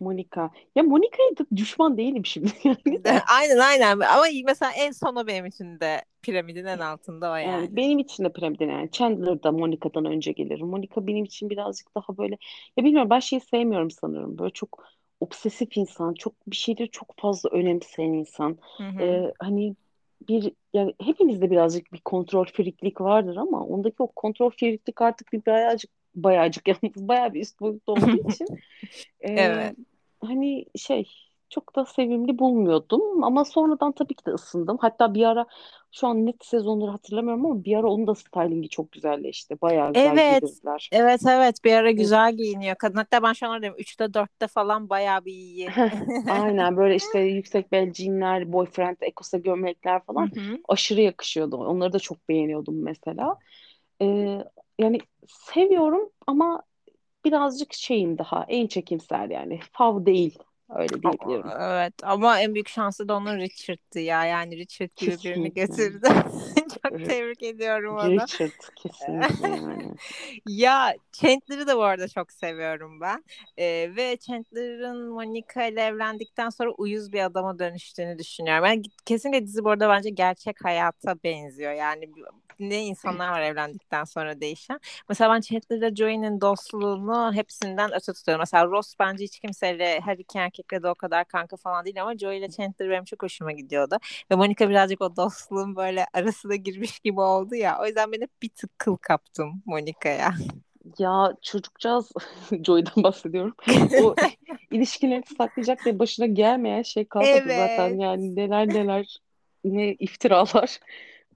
Monika. 0.00 0.50
Ya 0.76 0.82
Monika'ya 0.82 1.38
da 1.38 1.56
düşman 1.56 1.96
değilim 1.96 2.26
şimdi. 2.26 2.50
Yani 3.04 3.20
aynen 3.38 3.58
aynen 3.58 4.00
ama 4.00 4.24
mesela 4.44 4.72
en 4.72 4.90
sonu 4.90 5.26
benim 5.26 5.46
için 5.46 5.80
de 5.80 6.04
piramidin 6.22 6.64
en 6.64 6.78
altında 6.78 7.32
o 7.32 7.34
yani. 7.34 7.50
yani 7.50 7.76
benim 7.76 7.98
için 7.98 8.24
de 8.24 8.32
piramidin 8.32 8.68
yani. 8.68 8.90
Chandler 8.90 9.42
da 9.42 9.52
Monika'dan 9.52 10.04
önce 10.04 10.32
gelir. 10.32 10.60
Monika 10.60 11.06
benim 11.06 11.24
için 11.24 11.50
birazcık 11.50 11.94
daha 11.94 12.18
böyle 12.18 12.38
ya 12.76 12.84
bilmiyorum 12.84 13.10
ben 13.10 13.20
şeyi 13.20 13.40
sevmiyorum 13.40 13.90
sanırım. 13.90 14.38
Böyle 14.38 14.50
çok 14.50 14.84
obsesif 15.20 15.76
insan, 15.76 16.14
çok 16.14 16.32
bir 16.46 16.56
şeyleri 16.56 16.90
çok 16.90 17.14
fazla 17.18 17.50
önemseyen 17.50 18.12
insan. 18.12 18.58
Hı 18.76 18.84
hı. 18.84 19.02
Ee, 19.02 19.32
hani 19.38 19.76
bir 20.28 20.52
yani 20.72 20.94
hepimizde 21.00 21.50
birazcık 21.50 21.92
bir 21.92 22.00
kontrol 22.00 22.44
friklik 22.44 23.00
vardır 23.00 23.36
ama 23.36 23.64
ondaki 23.64 23.96
o 23.98 24.06
kontrol 24.06 24.50
friklik 24.50 25.02
artık 25.02 25.32
bir 25.32 25.46
birazcık 25.46 25.90
bayağıcık 26.22 26.68
yalnız 26.68 26.82
bayağı 27.08 27.34
bir 27.34 27.40
üst 27.40 27.60
boyutta 27.60 27.92
olduğu 27.92 28.28
için 28.28 28.46
e, 29.20 29.32
evet. 29.32 29.76
hani 30.20 30.64
şey 30.76 31.08
çok 31.50 31.76
da 31.76 31.84
sevimli 31.84 32.38
bulmuyordum 32.38 33.24
ama 33.24 33.44
sonradan 33.44 33.92
tabii 33.92 34.14
ki 34.14 34.26
de 34.26 34.30
ısındım. 34.30 34.78
Hatta 34.80 35.14
bir 35.14 35.24
ara 35.24 35.46
şu 35.92 36.06
an 36.06 36.26
net 36.26 36.44
sezonları 36.44 36.90
hatırlamıyorum 36.90 37.46
ama 37.46 37.64
bir 37.64 37.76
ara 37.76 37.86
onun 37.86 38.06
da 38.06 38.14
stylingi 38.14 38.68
çok 38.68 38.92
güzelleşti. 38.92 39.60
Bayağı 39.62 39.92
güzel 39.92 40.12
evet, 40.12 40.40
giydirdiler. 40.40 40.88
Evet 40.92 41.20
evet 41.28 41.64
bir 41.64 41.72
ara 41.72 41.90
güzel 41.90 42.36
giyiniyor 42.36 42.76
kadın. 42.76 42.96
Hatta 42.96 43.22
ben 43.22 43.32
şu 43.32 43.46
an 43.46 43.52
oradayım 43.52 43.74
3'te 43.74 44.04
4'te 44.04 44.46
falan 44.46 44.90
bayağı 44.90 45.24
bir 45.24 45.32
iyi. 45.32 45.68
Aynen 46.30 46.76
böyle 46.76 46.94
işte 46.94 47.20
yüksek 47.20 47.72
bel 47.72 47.92
jeanler, 47.92 48.52
boyfriend, 48.52 48.96
ekosa 49.00 49.38
gömlekler 49.38 50.04
falan 50.04 50.30
aşırı 50.68 51.00
yakışıyordu. 51.00 51.56
Onları 51.56 51.92
da 51.92 51.98
çok 51.98 52.28
beğeniyordum 52.28 52.82
mesela. 52.82 53.36
Ee, 54.02 54.38
yani 54.78 54.98
seviyorum 55.28 56.10
ama 56.26 56.62
birazcık 57.24 57.72
şeyim 57.74 58.18
daha 58.18 58.46
en 58.48 58.66
çekimser 58.66 59.28
yani 59.28 59.60
fav 59.72 60.06
değil 60.06 60.38
Öyle 60.76 61.02
diyebilirim. 61.02 61.50
Evet 61.60 61.94
ama 62.02 62.40
en 62.40 62.54
büyük 62.54 62.68
şansı 62.68 63.08
da 63.08 63.16
onun 63.16 63.38
Richard'tı 63.38 63.98
ya. 63.98 64.24
Yani 64.24 64.56
Richard 64.56 64.90
gibi 64.96 65.10
Kesinlikle. 65.10 65.30
birini 65.30 65.52
getirdi. 65.54 66.08
Çok 66.82 66.98
tebrik 67.04 67.42
ediyorum 67.42 67.96
onu. 67.96 68.10
Richard 68.10 68.50
kesinlikle 68.76 69.48
yani. 69.56 69.94
ya 70.46 70.94
Chandler'ı 71.12 71.66
da 71.66 71.76
bu 71.76 71.82
arada 71.82 72.08
çok 72.08 72.32
seviyorum 72.32 73.00
ben. 73.00 73.24
Ee, 73.56 73.90
ve 73.96 74.16
Chandler'ın 74.16 75.08
Monica 75.08 75.66
ile 75.66 75.80
evlendikten 75.80 76.50
sonra 76.50 76.70
uyuz 76.70 77.12
bir 77.12 77.20
adama 77.20 77.58
dönüştüğünü 77.58 78.18
düşünüyorum. 78.18 78.64
Yani 78.64 78.82
kesinlikle 79.04 79.46
dizi 79.46 79.64
bu 79.64 79.70
arada 79.70 79.88
bence 79.88 80.10
gerçek 80.10 80.64
hayata 80.64 81.16
benziyor. 81.24 81.72
Yani 81.72 82.10
ne 82.60 82.84
insanlar 82.84 83.30
var 83.30 83.40
evlendikten 83.40 84.04
sonra 84.04 84.40
değişen. 84.40 84.80
Mesela 85.08 85.34
ben 85.34 85.40
Chandler'la 85.40 85.94
Joey'nin 85.94 86.40
dostluğunu 86.40 87.32
hepsinden 87.34 87.90
öte 87.94 88.12
tutuyorum. 88.12 88.40
Mesela 88.40 88.66
Ross 88.66 88.94
bence 88.98 89.24
hiç 89.24 89.40
kimseyle 89.40 90.00
her 90.00 90.18
iki 90.18 90.38
erkekle 90.38 90.82
de 90.82 90.88
o 90.88 90.94
kadar 90.94 91.24
kanka 91.24 91.56
falan 91.56 91.84
değil 91.84 92.02
ama 92.02 92.18
Joey 92.18 92.38
ile 92.38 92.50
Chandler 92.50 92.90
benim 92.90 93.04
çok 93.04 93.22
hoşuma 93.22 93.52
gidiyordu. 93.52 93.96
Ve 94.30 94.34
Monica 94.34 94.68
birazcık 94.68 95.00
o 95.02 95.16
dostluğun 95.16 95.76
böyle 95.76 96.06
arasına 96.14 96.54
girmiş 96.56 97.00
gibi 97.00 97.20
oldu 97.20 97.54
ya. 97.54 97.78
O 97.82 97.86
yüzden 97.86 98.12
ben 98.12 98.20
hep 98.20 98.42
bir 98.42 98.48
tık 98.48 98.78
kıl 98.78 98.96
kaptım 98.96 99.62
Monica'ya. 99.66 100.34
Ya 100.98 101.34
çocukcağız 101.42 102.12
Joy'dan 102.66 103.02
bahsediyorum. 103.04 103.54
O 104.02 104.14
ilişkileri 104.70 105.22
saklayacak 105.38 105.86
ve 105.86 105.98
başına 105.98 106.26
gelmeyen 106.26 106.82
şey 106.82 107.04
kalmadı 107.04 107.42
Evet. 107.46 107.56
zaten. 107.56 107.98
Yani 107.98 108.36
neler 108.36 108.68
neler 108.68 109.18
ne 109.64 109.92
iftiralar. 109.92 110.80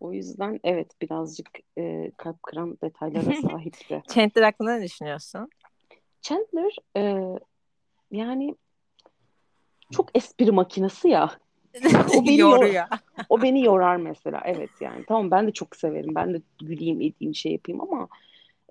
O 0.02 0.12
yüzden 0.12 0.60
evet 0.64 1.00
birazcık 1.02 1.48
e, 1.78 2.10
kalp 2.16 2.42
kıran 2.42 2.78
detaylara 2.82 3.32
sahipti. 3.42 4.02
Chandler 4.08 4.42
hakkında 4.42 4.76
ne 4.76 4.84
düşünüyorsun? 4.84 5.48
Chandler 6.22 6.76
e, 6.96 7.24
yani 8.10 8.54
çok 9.92 10.08
espri 10.14 10.52
makinesi 10.52 11.08
ya. 11.08 11.30
O 12.16 12.22
beni 12.26 12.36
yor- 12.38 12.62
Yoruyor. 12.62 12.84
O 13.28 13.42
beni 13.42 13.64
yorar 13.64 13.96
mesela. 13.96 14.42
Evet 14.44 14.70
yani. 14.80 15.04
Tamam 15.08 15.30
ben 15.30 15.46
de 15.46 15.52
çok 15.52 15.76
severim. 15.76 16.14
Ben 16.14 16.34
de 16.34 16.42
güleyim 16.62 17.00
edeyim 17.00 17.34
şey 17.34 17.52
yapayım 17.52 17.80
ama 17.80 18.08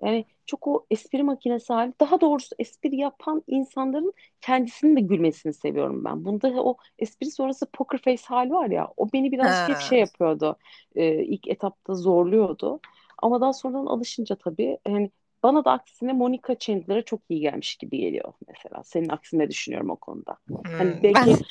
yani 0.02 0.24
çok 0.46 0.66
o 0.66 0.86
espri 0.90 1.22
makinesi 1.22 1.72
hali. 1.72 1.92
Daha 2.00 2.20
doğrusu 2.20 2.54
espri 2.58 2.96
yapan 2.96 3.42
insanların 3.46 4.12
kendisinin 4.40 4.96
de 4.96 5.00
gülmesini 5.00 5.52
seviyorum 5.54 6.04
ben. 6.04 6.24
Bunda 6.24 6.48
o 6.62 6.76
espri 6.98 7.30
sonrası 7.30 7.66
poker 7.72 7.98
face 8.02 8.22
hali 8.26 8.50
var 8.52 8.70
ya. 8.70 8.88
O 8.96 9.12
beni 9.12 9.32
birazcık 9.32 9.68
hep 9.68 9.80
şey 9.80 9.98
yapıyordu. 10.00 10.56
Ee, 10.94 11.24
ilk 11.24 11.48
etapta 11.48 11.94
zorluyordu. 11.94 12.80
Ama 13.22 13.40
daha 13.40 13.52
sonradan 13.52 13.86
alışınca 13.86 14.36
tabii 14.36 14.78
yani 14.88 15.10
bana 15.42 15.64
da 15.64 15.72
aksine 15.72 16.12
Monica 16.12 16.54
Chandler'a 16.58 17.02
çok 17.02 17.20
iyi 17.28 17.40
gelmiş 17.40 17.76
gibi 17.76 17.98
geliyor 17.98 18.32
mesela. 18.48 18.82
Senin 18.84 19.08
aksine 19.08 19.48
düşünüyorum 19.50 19.90
o 19.90 19.96
konuda. 19.96 20.38
Hani 20.78 20.92
Hmm, 20.92 21.02
belki 21.02 21.36
ben- 21.36 21.46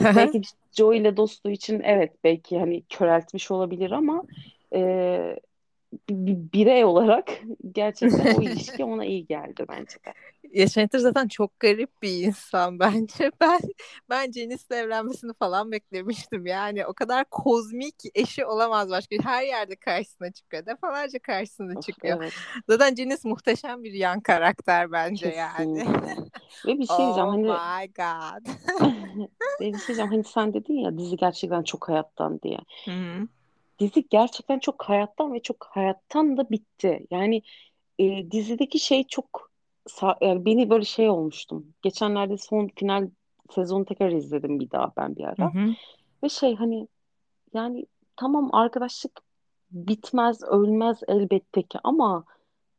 belki 0.16 0.40
Joe 0.72 0.94
ile 0.96 1.16
dostluğu 1.16 1.50
için 1.50 1.80
evet 1.80 2.24
belki 2.24 2.58
hani 2.58 2.82
köreltmiş 2.88 3.50
olabilir 3.50 3.90
ama 3.90 4.24
e, 4.74 5.40
birey 6.54 6.84
olarak 6.84 7.30
gerçekten 7.72 8.34
o 8.34 8.42
ilişki 8.42 8.84
ona 8.84 9.04
iyi 9.04 9.26
geldi 9.26 9.64
bence 9.68 9.96
de. 10.06 10.14
Ya 10.52 10.68
Chandler 10.68 10.98
zaten 10.98 11.28
çok 11.28 11.60
garip 11.60 12.02
bir 12.02 12.22
insan 12.26 12.78
bence. 12.80 13.30
Ben 13.40 13.60
ben 14.10 14.32
Janice'le 14.32 14.70
evlenmesini 14.76 15.32
falan 15.34 15.72
beklemiştim. 15.72 16.46
Yani 16.46 16.86
o 16.86 16.94
kadar 16.94 17.24
kozmik 17.30 17.94
eşi 18.14 18.46
olamaz 18.46 18.90
başka. 18.90 19.16
Her 19.24 19.42
yerde 19.42 19.76
karşısına 19.76 20.32
çıkıyor. 20.32 20.66
Defalarca 20.66 21.18
karşısına 21.18 21.78
Of, 21.78 21.86
çıkıyor. 21.86 22.22
evet 22.22 22.32
Zaten 22.68 22.94
Janice 22.94 23.28
muhteşem 23.28 23.84
bir 23.84 23.92
yan 23.92 24.20
karakter 24.20 24.92
bence 24.92 25.28
yani. 25.28 25.56
kesinlikle. 25.56 26.16
Ve 26.66 26.78
bir 26.78 26.86
şey 26.86 26.96
diyeceğim 26.98 27.28
Oh 27.28 27.32
hani 27.32 27.42
my 27.42 27.92
god. 27.94 28.46
ve 29.60 29.72
bir 29.72 29.78
şey 29.78 29.86
diyeceğim 29.86 30.10
hani 30.10 30.24
sen 30.24 30.54
dedin 30.54 30.74
ya 30.74 30.98
dizi 30.98 31.16
gerçekten 31.16 31.62
çok 31.62 31.88
hayattan 31.88 32.40
diye. 32.40 32.58
Hı 32.84 32.90
hı. 32.90 33.28
Dizi 33.78 34.08
gerçekten 34.10 34.58
çok 34.58 34.82
hayattan 34.82 35.32
ve 35.32 35.42
çok 35.42 35.66
hayattan 35.70 36.36
da 36.36 36.50
bitti. 36.50 37.06
Yani 37.10 37.42
e, 37.98 38.30
dizideki 38.30 38.78
şey 38.78 39.04
çok 39.04 39.50
yani 40.20 40.44
beni 40.44 40.70
böyle 40.70 40.84
şey 40.84 41.10
olmuştum. 41.10 41.74
Geçenlerde 41.82 42.38
son 42.38 42.70
final 42.76 43.10
sezonu 43.50 43.84
tekrar 43.84 44.12
izledim 44.12 44.60
bir 44.60 44.70
daha 44.70 44.92
ben 44.96 45.16
bir 45.16 45.24
Hı 45.24 45.28
ara. 45.28 45.54
hı. 45.54 45.70
Ve 46.22 46.28
şey 46.28 46.54
hani 46.56 46.88
yani 47.54 47.86
tamam 48.16 48.54
arkadaşlık 48.54 49.22
bitmez, 49.70 50.42
ölmez 50.42 51.00
elbette 51.08 51.62
ki 51.62 51.78
ama 51.84 52.24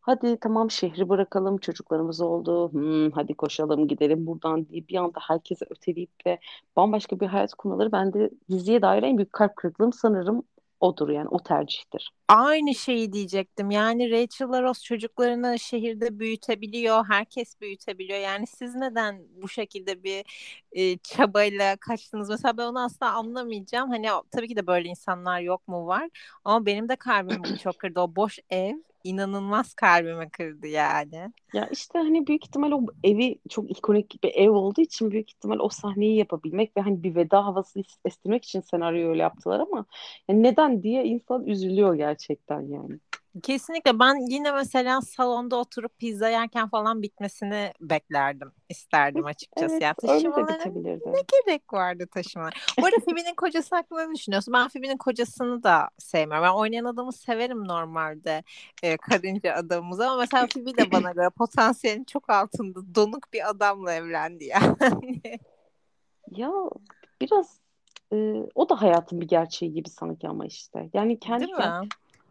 hadi 0.02 0.38
tamam 0.40 0.72
şehri 0.72 1.10
bırakalım, 1.10 1.58
çocuklarımız 1.58 2.22
oldu. 2.22 2.72
Hmm, 2.72 3.12
hadi 3.12 3.34
koşalım 3.34 3.88
gidelim 3.88 4.28
buradan 4.28 4.68
diye 4.70 4.88
bir 4.88 4.96
anda 4.96 5.20
herkese 5.22 5.66
öteleyip 5.70 6.26
de 6.26 6.40
bambaşka 6.76 7.20
bir 7.20 7.28
hayat 7.28 7.54
kurmaları 7.54 7.92
bende 7.92 8.30
diziye 8.50 8.82
dair 8.82 9.04
en 9.04 9.18
büyük 9.18 9.34
kalp 9.34 9.56
kırıklığım 9.56 9.94
sanırım 9.94 10.44
odur 10.80 11.10
yani 11.10 11.28
o 11.30 11.44
tercihtir. 11.44 12.12
Aynı 12.28 12.76
şeyi 12.76 13.14
diyecektim. 13.14 13.72
Yani 13.72 14.12
Rachel 14.12 14.48
Ross 14.64 14.84
çocuklarını 14.84 15.60
şehirde 15.60 16.20
büyütebiliyor. 16.20 17.06
Herkes 17.06 17.62
büyütebiliyor. 17.62 18.20
Yani 18.20 18.48
siz 18.48 18.76
neden 18.76 19.22
bu 19.42 19.50
şekilde 19.50 20.04
bir 20.04 20.26
e, 20.72 20.98
çabayla 20.98 21.76
kaçtınız? 21.78 22.30
Mesela 22.30 22.58
ben 22.58 22.64
onu 22.66 22.84
asla 22.84 23.14
anlamayacağım. 23.14 23.90
Hani 23.90 24.08
tabii 24.32 24.48
ki 24.48 24.56
de 24.56 24.68
böyle 24.68 24.90
insanlar 24.90 25.40
yok 25.42 25.68
mu 25.68 25.88
var. 25.88 26.10
Ama 26.44 26.66
benim 26.66 26.90
de 26.90 26.96
kalbimi 26.96 27.50
bu 27.50 27.58
çok 27.58 27.80
kırdı. 27.80 28.00
O 28.00 28.16
boş 28.16 28.40
ev 28.50 28.76
inanılmaz 29.04 29.74
kalbimi 29.74 30.30
kırdı 30.30 30.68
yani. 30.68 31.34
Ya 31.54 31.68
işte 31.72 32.00
hani 32.00 32.28
büyük 32.28 32.46
ihtimal 32.46 32.72
o 32.72 32.86
evi 33.04 33.40
çok 33.50 33.72
ikonik 33.72 34.24
bir 34.24 34.32
ev 34.36 34.50
olduğu 34.52 34.82
için 34.82 35.12
büyük 35.12 35.32
ihtimal 35.32 35.60
o 35.60 35.70
sahneyi 35.70 36.18
yapabilmek 36.18 36.78
ve 36.78 36.82
hani 36.82 37.04
bir 37.04 37.16
veda 37.16 37.46
havası 37.46 37.80
es- 37.80 37.98
estirmek 38.06 38.46
için 38.46 38.62
senaryoyu 38.62 39.10
öyle 39.10 39.22
yaptılar 39.22 39.60
ama 39.60 39.86
yani 40.30 40.44
neden 40.44 40.84
diye 40.84 41.04
insan 41.06 41.46
üzülüyor 41.48 41.96
gerçekten 41.96 42.62
yani. 42.62 43.00
Kesinlikle 43.44 44.00
ben 44.00 44.16
yine 44.30 44.52
mesela 44.52 45.02
salonda 45.02 45.56
oturup 45.56 46.00
pizza 46.00 46.30
yerken 46.30 46.70
falan 46.70 47.02
bitmesini 47.02 47.74
beklerdim, 47.82 48.52
isterdim 48.70 49.26
açıkçası. 49.26 49.74
Evet 49.74 49.82
Ya 49.82 49.96
öyle 50.04 50.28
de 50.28 50.34
taşımalara 50.34 50.66
ne 51.06 51.22
gerek 51.46 51.74
vardı 51.74 52.08
taşımalara? 52.08 52.52
Bu 52.82 52.86
arada 52.86 52.98
Phoebe'nin 53.06 53.36
kocası 53.36 53.76
hakkında 53.76 54.08
ne 54.08 54.16
düşünüyorsun? 54.16 54.54
Ben 54.54 54.68
Phoebe'nin 54.68 54.98
kocasını 54.98 55.64
da 55.64 55.90
sevmiyorum. 55.98 56.48
Ben 56.48 56.54
oynayan 56.54 56.86
adamı 56.86 57.14
severim 57.14 57.68
normalde 57.68 58.44
e, 58.84 58.98
karınca 58.98 59.54
adamımız 59.54 60.00
ama 60.00 60.18
mesela 60.18 60.48
Phoebe 60.48 60.78
de 60.78 60.92
bana 60.92 61.12
göre 61.12 61.30
potansiyelin 61.30 62.04
çok 62.04 62.30
altında 62.30 62.96
donuk 62.96 63.34
bir 63.34 63.50
adamla 63.50 63.94
evlendi 63.94 64.44
yani. 64.46 65.22
Ya 66.32 66.52
biraz 67.22 67.60
e, 68.14 68.16
o 68.56 68.70
da 68.70 68.82
hayatın 68.82 69.22
bir 69.22 69.28
gerçeği 69.28 69.74
gibi 69.74 69.90
sanki 69.90 70.28
ama 70.28 70.46
işte. 70.46 70.90
Yani 70.94 71.20
kendi 71.20 71.46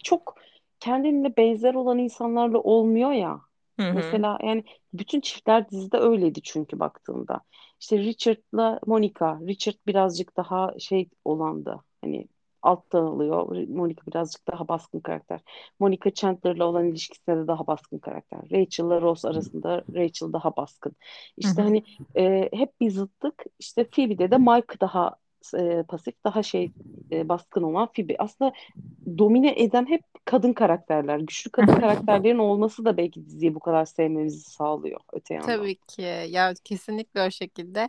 çok 0.02 0.34
kendinle 0.80 1.36
benzer 1.36 1.74
olan 1.74 1.98
insanlarla 1.98 2.58
olmuyor 2.58 3.12
ya. 3.12 3.40
Hı 3.80 3.88
hı. 3.88 3.94
Mesela 3.94 4.38
yani 4.42 4.64
bütün 4.92 5.20
çiftler 5.20 5.70
dizide 5.70 5.96
öyleydi 5.98 6.42
çünkü 6.42 6.80
baktığında. 6.80 7.40
İşte 7.80 7.98
Richard'la 7.98 8.80
Monica. 8.86 9.40
Richard 9.46 9.76
birazcık 9.86 10.36
daha 10.36 10.78
şey 10.78 11.08
olandı. 11.24 11.84
Hani 12.02 12.28
alttan 12.62 13.02
alıyor. 13.06 13.66
Monica 13.68 14.02
birazcık 14.06 14.48
daha 14.48 14.68
baskın 14.68 15.00
karakter. 15.00 15.40
Monica 15.80 16.10
Chandler'la 16.10 16.64
olan 16.64 16.86
ilişkisinde 16.86 17.36
de 17.36 17.46
daha 17.46 17.66
baskın 17.66 17.98
karakter. 17.98 18.40
Rachel'la 18.52 19.00
Ross 19.00 19.24
arasında 19.24 19.84
Rachel 19.94 20.32
daha 20.32 20.56
baskın. 20.56 20.92
İşte 21.36 21.62
hani 21.62 21.84
e, 22.16 22.48
hep 22.52 22.80
bir 22.80 22.90
zıttık. 22.90 23.44
İşte 23.58 23.84
Phoebe'de 23.84 24.30
de 24.30 24.38
Mike 24.38 24.80
daha 24.80 25.16
e, 25.54 25.82
pasif, 25.88 26.14
daha 26.24 26.42
şey 26.42 26.72
e, 27.12 27.28
baskın 27.28 27.62
olan 27.62 27.88
Phoebe. 27.96 28.16
Aslında 28.18 28.52
domine 29.18 29.62
eden 29.62 29.86
hep 29.88 30.02
kadın 30.24 30.52
karakterler. 30.52 31.18
Güçlü 31.18 31.50
kadın 31.50 31.74
karakterlerin 31.80 32.38
olması 32.38 32.84
da 32.84 32.96
belki 32.96 33.26
diziyi 33.26 33.54
bu 33.54 33.60
kadar 33.60 33.84
sevmemizi 33.84 34.50
sağlıyor 34.50 35.00
öte 35.12 35.34
yandan. 35.34 35.56
Tabii 35.56 35.74
ki 35.76 36.02
ya 36.28 36.54
kesinlikle 36.64 37.22
o 37.22 37.30
şekilde 37.30 37.88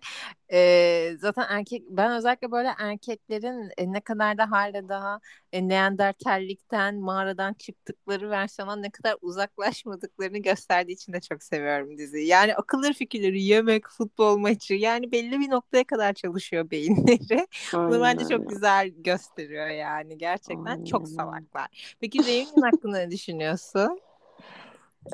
Ee, 0.53 1.15
zaten 1.19 1.45
erkek 1.49 1.83
ben 1.89 2.11
özellikle 2.11 2.51
böyle 2.51 2.69
erkeklerin 2.79 3.69
e, 3.77 3.91
ne 3.93 4.01
kadar 4.01 4.37
da 4.37 4.51
hala 4.51 4.89
daha 4.89 5.19
e, 5.51 5.67
Neandertallikten 5.67 6.95
mağaradan 6.95 7.53
çıktıkları 7.53 8.29
versiyona 8.29 8.75
ne 8.75 8.89
kadar 8.91 9.15
uzaklaşmadıklarını 9.21 10.37
gösterdiği 10.37 10.91
için 10.93 11.13
de 11.13 11.21
çok 11.21 11.43
seviyorum 11.43 11.97
diziyi. 11.97 12.27
Yani 12.27 12.55
akılları 12.55 12.93
fikirleri 12.93 13.43
yemek, 13.43 13.87
futbol 13.89 14.37
maçı 14.37 14.73
yani 14.73 15.11
belli 15.11 15.39
bir 15.39 15.49
noktaya 15.49 15.83
kadar 15.83 16.13
çalışıyor 16.13 16.71
beyinleri. 16.71 17.38
Bunu 17.73 18.01
bence 18.01 18.25
çok 18.29 18.49
güzel 18.49 18.89
gösteriyor 18.89 19.67
yani 19.67 20.17
gerçekten 20.17 20.65
Aynen 20.65 20.85
çok 20.85 21.07
salaklar. 21.07 21.95
Peki 21.99 22.19
Reunion 22.19 22.61
hakkında 22.61 22.97
ne 22.97 23.11
düşünüyorsun? 23.11 23.99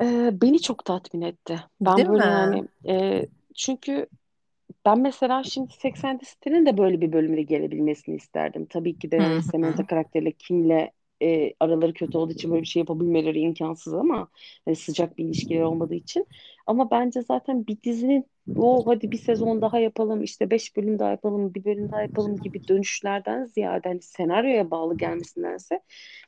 Ee, 0.02 0.30
beni 0.32 0.62
çok 0.62 0.84
tatmin 0.84 1.22
etti. 1.22 1.60
Ben 1.80 1.96
Değil 1.96 2.08
böyle 2.08 2.22
mi? 2.22 2.30
yani 2.30 2.64
e, 2.88 3.26
çünkü 3.54 4.06
ben 4.86 5.00
mesela 5.00 5.44
şimdi 5.44 5.72
Sex 5.72 6.04
and 6.04 6.20
the 6.20 6.26
City'nin 6.26 6.66
de 6.66 6.78
böyle 6.78 7.00
bir 7.00 7.12
bölümde 7.12 7.42
gelebilmesini 7.42 8.16
isterdim. 8.16 8.66
Tabii 8.66 8.98
ki 8.98 9.10
de. 9.10 9.40
Samantha 9.40 9.86
karakteriyle 9.86 10.32
Kim'le 10.32 10.90
e, 11.22 11.52
araları 11.60 11.92
kötü 11.94 12.18
olduğu 12.18 12.32
için 12.32 12.50
böyle 12.50 12.62
bir 12.62 12.66
şey 12.66 12.80
yapabilmeleri 12.80 13.40
imkansız 13.40 13.94
ama 13.94 14.28
hani 14.64 14.76
sıcak 14.76 15.18
bir 15.18 15.24
ilişkileri 15.24 15.64
olmadığı 15.64 15.94
için. 15.94 16.26
Ama 16.66 16.90
bence 16.90 17.22
zaten 17.22 17.66
bir 17.66 17.82
dizinin 17.82 18.26
o 18.56 18.86
hadi 18.86 19.10
bir 19.10 19.18
sezon 19.18 19.62
daha 19.62 19.78
yapalım 19.78 20.22
işte 20.22 20.50
beş 20.50 20.76
bölüm 20.76 20.98
daha 20.98 21.10
yapalım 21.10 21.54
bir 21.54 21.64
bölüm 21.64 21.92
daha 21.92 22.02
yapalım 22.02 22.36
gibi 22.36 22.68
dönüşlerden 22.68 23.44
ziyade 23.44 23.88
hani 23.88 24.02
senaryoya 24.02 24.70
bağlı 24.70 24.96
gelmesindense 24.96 25.80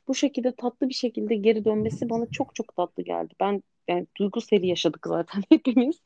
bu 0.07 0.15
şekilde 0.15 0.55
tatlı 0.55 0.89
bir 0.89 0.93
şekilde 0.93 1.35
geri 1.35 1.65
dönmesi 1.65 2.09
bana 2.09 2.25
çok 2.31 2.55
çok 2.55 2.75
tatlı 2.75 3.03
geldi. 3.03 3.33
Ben 3.39 3.63
yani 3.87 4.07
duygu 4.17 4.41
seri 4.41 4.67
yaşadık 4.67 5.05
zaten 5.07 5.43
hepimiz. 5.49 6.01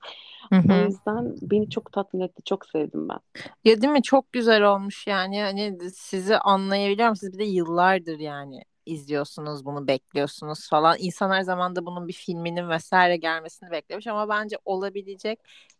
Hı 0.49 0.55
hı. 0.55 0.73
O 0.73 0.85
yüzden 0.87 1.35
beni 1.41 1.69
çok 1.69 1.91
tatmin 1.91 2.21
etti. 2.21 2.43
Çok 2.45 2.65
sevdim 2.65 3.09
ben. 3.09 3.19
Ya 3.65 3.81
değil 3.81 3.93
mi? 3.93 4.01
Çok 4.03 4.33
güzel 4.33 4.63
olmuş 4.63 5.07
yani. 5.07 5.41
Hani 5.41 5.77
sizi 5.91 6.37
anlayabiliyorum. 6.37 7.15
Siz 7.15 7.33
bir 7.33 7.39
de 7.39 7.43
yıllardır 7.43 8.19
yani 8.19 8.61
izliyorsunuz 8.85 9.65
bunu 9.65 9.87
bekliyorsunuz 9.87 10.69
falan. 10.69 10.95
İnsan 10.99 11.31
her 11.31 11.41
zaman 11.41 11.75
da 11.75 11.85
bunun 11.85 12.07
bir 12.07 12.13
filminin 12.13 12.69
vesaire 12.69 13.17
gelmesini 13.17 13.71
beklemiş 13.71 14.07
ama 14.07 14.29
bence 14.29 14.57
olabilecek 14.65 15.39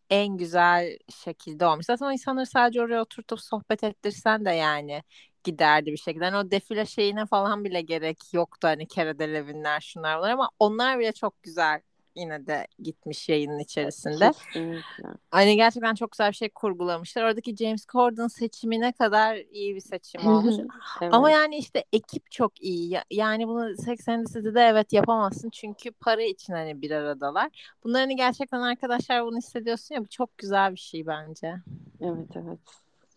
en 0.10 0.38
güzel 0.38 0.98
şekilde 1.24 1.66
olmuş. 1.66 1.86
Zaten 1.86 2.06
o 2.06 2.12
insanları 2.12 2.46
sadece 2.46 2.82
oraya 2.82 3.02
oturtup 3.02 3.42
sohbet 3.42 3.84
ettirsen 3.84 4.46
de 4.46 4.52
yani 4.52 5.04
giderdi 5.44 5.92
bir 5.92 5.98
şekilde. 5.98 6.26
Yani 6.26 6.38
o 6.38 6.52
defile 6.52 6.86
şeyine 6.86 7.26
falan 7.26 7.64
bile 7.64 7.82
gerek 7.82 8.34
yoktu 8.34 8.68
hani 8.68 8.88
Keredelev'inler 8.88 9.82
şunlar 9.82 10.18
bunlar 10.20 10.30
ama 10.32 10.50
onlar 10.60 11.00
bile 11.00 11.12
çok 11.14 11.44
güzel 11.44 11.82
yine 12.16 12.48
de 12.48 12.68
gitmiş 12.80 13.30
yayının 13.30 13.60
içerisinde. 13.60 14.32
Kesinlikle. 14.32 15.10
Hani 15.32 15.56
gerçekten 15.56 15.96
çok 15.96 16.12
güzel 16.12 16.30
bir 16.30 16.36
şey 16.36 16.50
kurgulamışlar. 16.50 17.24
Oradaki 17.24 17.56
James 17.56 17.86
Corden 17.86 18.28
seçimine 18.28 18.92
kadar 18.92 19.36
iyi 19.36 19.76
bir 19.76 19.80
seçim 19.80 20.28
olmuş. 20.28 20.56
evet. 21.02 21.14
Ama 21.14 21.32
yani 21.32 21.58
işte 21.58 21.86
ekip 21.94 22.32
çok 22.32 22.62
iyi. 22.62 22.98
Yani 23.12 23.48
bunu 23.48 23.78
80 23.78 24.26
de 24.26 24.62
evet 24.62 24.94
yapamazsın. 24.94 25.50
Çünkü 25.50 25.92
para 25.92 26.22
için 26.22 26.54
hani 26.54 26.82
bir 26.82 26.92
aradalar. 26.92 27.74
Bunlar 27.84 28.02
hani 28.02 28.16
gerçekten 28.16 28.62
arkadaşlar 28.62 29.26
bunu 29.26 29.38
hissediyorsun 29.38 29.96
ya 29.96 30.02
bu 30.02 30.08
çok 30.08 30.38
güzel 30.38 30.72
bir 30.72 30.80
şey 30.80 31.08
bence. 31.08 31.56
Evet 32.02 32.30
evet. 32.36 32.60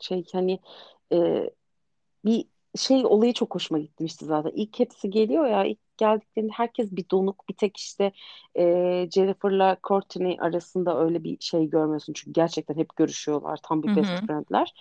Şey 0.01 0.25
hani 0.33 0.59
e, 1.13 1.51
bir 2.25 2.45
şey 2.77 3.07
olayı 3.07 3.33
çok 3.33 3.55
hoşuma 3.55 3.79
gitmişti 3.79 4.25
zaten. 4.25 4.53
İlk 4.55 4.79
hepsi 4.79 5.11
geliyor 5.11 5.47
ya 5.47 5.65
ilk 5.65 5.79
geldiklerinde 5.99 6.53
herkes 6.53 6.93
bir 6.93 7.05
donuk 7.11 7.49
bir 7.49 7.55
tek 7.55 7.77
işte 7.77 8.13
e, 8.59 9.09
Jennifer'la 9.15 9.77
Courtney 9.85 10.37
arasında 10.41 11.01
öyle 11.05 11.25
bir 11.25 11.37
şey 11.41 11.67
görmüyorsun. 11.71 12.13
Çünkü 12.13 12.33
gerçekten 12.33 12.77
hep 12.77 12.97
görüşüyorlar. 12.97 13.59
Tam 13.63 13.83
bir 13.83 13.89
Hı 13.89 13.95
best 13.95 14.21
hı. 14.21 14.21
friendler. 14.27 14.75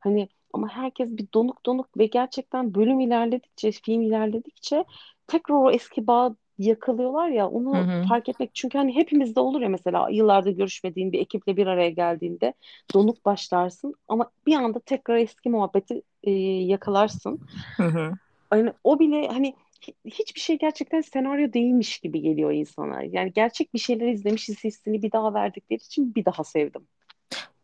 Hani 0.00 0.28
ama 0.52 0.68
herkes 0.68 1.08
bir 1.10 1.26
donuk 1.34 1.66
donuk 1.66 1.98
ve 1.98 2.06
gerçekten 2.06 2.74
bölüm 2.74 3.00
ilerledikçe, 3.00 3.72
film 3.72 4.02
ilerledikçe 4.02 4.84
tekrar 5.26 5.54
o 5.54 5.70
eski 5.70 6.06
bağ 6.06 6.36
yakalıyorlar 6.58 7.28
ya 7.28 7.48
Hı 7.72 7.76
onu 7.76 7.78
hı. 7.80 8.04
fark 8.08 8.28
etmek 8.28 8.54
çünkü 8.54 8.78
hani 8.78 8.94
hepimizde 8.96 9.40
olur 9.40 9.60
ya 9.60 9.68
mesela 9.68 10.08
yıllardır 10.10 10.50
görüşmediğin 10.50 11.12
bir 11.12 11.20
ekiple 11.20 11.56
bir 11.56 11.66
araya 11.66 11.90
geldiğinde 11.90 12.54
donuk 12.94 13.24
başlarsın 13.24 13.94
ama 14.08 14.30
bir 14.46 14.54
anda 14.54 14.80
tekrar 14.80 15.16
eski 15.16 15.48
muhabbeti 15.50 16.02
e, 16.22 16.30
yakalarsın. 16.32 17.40
Hı 17.78 17.82
hı. 17.82 18.12
Yani 18.54 18.72
o 18.84 18.98
bile 18.98 19.28
hani 19.28 19.54
hiçbir 20.04 20.40
şey 20.40 20.58
gerçekten 20.58 21.00
senaryo 21.00 21.52
değilmiş 21.52 21.98
gibi 21.98 22.20
geliyor 22.20 22.52
insana. 22.52 23.02
Yani 23.02 23.32
gerçek 23.32 23.74
bir 23.74 23.78
şeyler 23.78 24.08
izlemişiz 24.08 24.64
hissini 24.64 25.02
bir 25.02 25.12
daha 25.12 25.34
verdikleri 25.34 25.80
için 25.80 26.14
bir 26.14 26.24
daha 26.24 26.44
sevdim. 26.44 26.88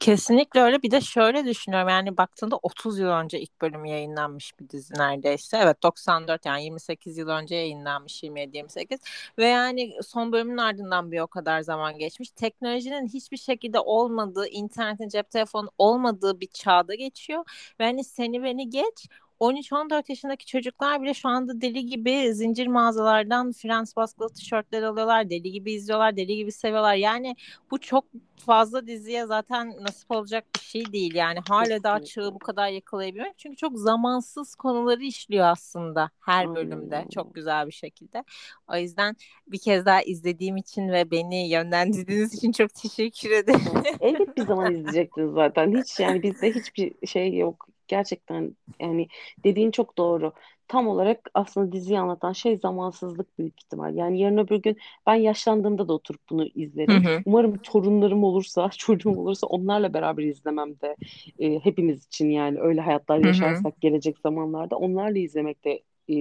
Kesinlikle 0.02 0.60
öyle. 0.60 0.82
Bir 0.82 0.90
de 0.90 1.00
şöyle 1.00 1.44
düşünüyorum. 1.44 1.88
Yani 1.88 2.16
baktığında 2.16 2.56
30 2.62 2.98
yıl 2.98 3.08
önce 3.08 3.40
ilk 3.40 3.60
bölüm 3.60 3.84
yayınlanmış 3.84 4.60
bir 4.60 4.68
dizi 4.68 4.94
neredeyse. 4.94 5.58
Evet 5.62 5.82
94 5.82 6.46
yani 6.46 6.64
28 6.64 7.18
yıl 7.18 7.28
önce 7.28 7.54
yayınlanmış 7.54 8.22
27-28. 8.22 8.98
Ve 9.38 9.46
yani 9.46 9.92
son 10.02 10.32
bölümün 10.32 10.56
ardından 10.56 11.12
bir 11.12 11.20
o 11.20 11.26
kadar 11.26 11.60
zaman 11.60 11.98
geçmiş. 11.98 12.30
Teknolojinin 12.30 13.08
hiçbir 13.08 13.36
şekilde 13.36 13.80
olmadığı, 13.80 14.46
internetin, 14.46 15.08
cep 15.08 15.30
telefonu 15.30 15.70
olmadığı 15.78 16.40
bir 16.40 16.46
çağda 16.46 16.94
geçiyor. 16.94 17.44
Ve 17.80 17.84
hani 17.84 18.04
seni 18.04 18.42
beni 18.42 18.70
geç 18.70 19.08
13-14 19.42 20.02
yaşındaki 20.08 20.46
çocuklar 20.46 21.02
bile 21.02 21.14
şu 21.14 21.28
anda 21.28 21.60
deli 21.60 21.86
gibi 21.86 22.34
zincir 22.34 22.66
mağazalardan 22.66 23.52
Frans 23.52 23.96
baskılı 23.96 24.28
tişörtler 24.28 24.82
alıyorlar. 24.82 25.30
Deli 25.30 25.52
gibi 25.52 25.72
izliyorlar, 25.72 26.16
deli 26.16 26.36
gibi 26.36 26.52
seviyorlar. 26.52 26.94
Yani 26.94 27.36
bu 27.70 27.80
çok 27.80 28.04
fazla 28.36 28.86
diziye 28.86 29.26
zaten 29.26 29.74
nasip 29.80 30.10
olacak 30.10 30.44
bir 30.56 30.60
şey 30.60 30.92
değil. 30.92 31.14
Yani 31.14 31.38
hala 31.48 31.82
daha 31.82 32.02
çağı 32.04 32.34
bu 32.34 32.38
kadar 32.38 32.68
yakalayabilmek. 32.68 33.38
Çünkü 33.38 33.56
çok 33.56 33.78
zamansız 33.78 34.54
konuları 34.54 35.02
işliyor 35.02 35.46
aslında 35.46 36.10
her 36.20 36.54
bölümde 36.54 37.04
çok 37.14 37.34
güzel 37.34 37.66
bir 37.66 37.72
şekilde. 37.72 38.24
O 38.68 38.76
yüzden 38.76 39.16
bir 39.46 39.58
kez 39.58 39.86
daha 39.86 40.02
izlediğim 40.02 40.56
için 40.56 40.88
ve 40.88 41.10
beni 41.10 41.48
yönlendirdiğiniz 41.48 42.34
için 42.34 42.52
çok 42.52 42.74
teşekkür 42.74 43.30
ederim. 43.30 43.60
Elbet 44.00 44.36
bir 44.36 44.46
zaman 44.46 44.74
izleyecektiniz 44.74 45.34
zaten. 45.34 45.80
Hiç 45.80 46.00
yani 46.00 46.22
bizde 46.22 46.54
hiçbir 46.54 47.06
şey 47.06 47.36
yok. 47.36 47.71
Gerçekten 47.92 48.56
yani 48.80 49.08
dediğin 49.44 49.70
çok 49.70 49.98
doğru. 49.98 50.32
Tam 50.68 50.88
olarak 50.88 51.30
aslında 51.34 51.72
diziyi 51.72 52.00
anlatan 52.00 52.32
şey 52.32 52.58
zamansızlık 52.58 53.38
büyük 53.38 53.60
ihtimal. 53.64 53.94
Yani 53.96 54.20
yarın 54.20 54.36
öbür 54.38 54.56
gün 54.62 54.76
ben 55.06 55.14
yaşlandığımda 55.14 55.88
da 55.88 55.92
oturup 55.92 56.20
bunu 56.30 56.46
Hı 56.88 56.92
izlerim. 56.94 56.96
hı. 56.96 57.24
Umarım 57.24 57.58
torunlarım 57.58 58.24
olursa, 58.24 58.70
çocuğum 58.78 59.10
olursa 59.10 59.46
onlarla 59.46 59.94
beraber 59.94 60.22
izlemem 60.24 60.80
de 60.80 60.96
e, 61.38 61.58
hepimiz 61.60 62.06
için 62.06 62.30
yani 62.30 62.60
öyle 62.60 62.80
hayatlar 62.80 63.18
Hı 63.22 63.30
hı. 63.30 63.66
yaşarsak 63.66 63.80
gelecek 63.80 64.18
zamanlarda 64.18 64.76
onlarla 64.78 65.18
izlemek 65.18 65.64
de 65.64 65.82
e, 66.10 66.14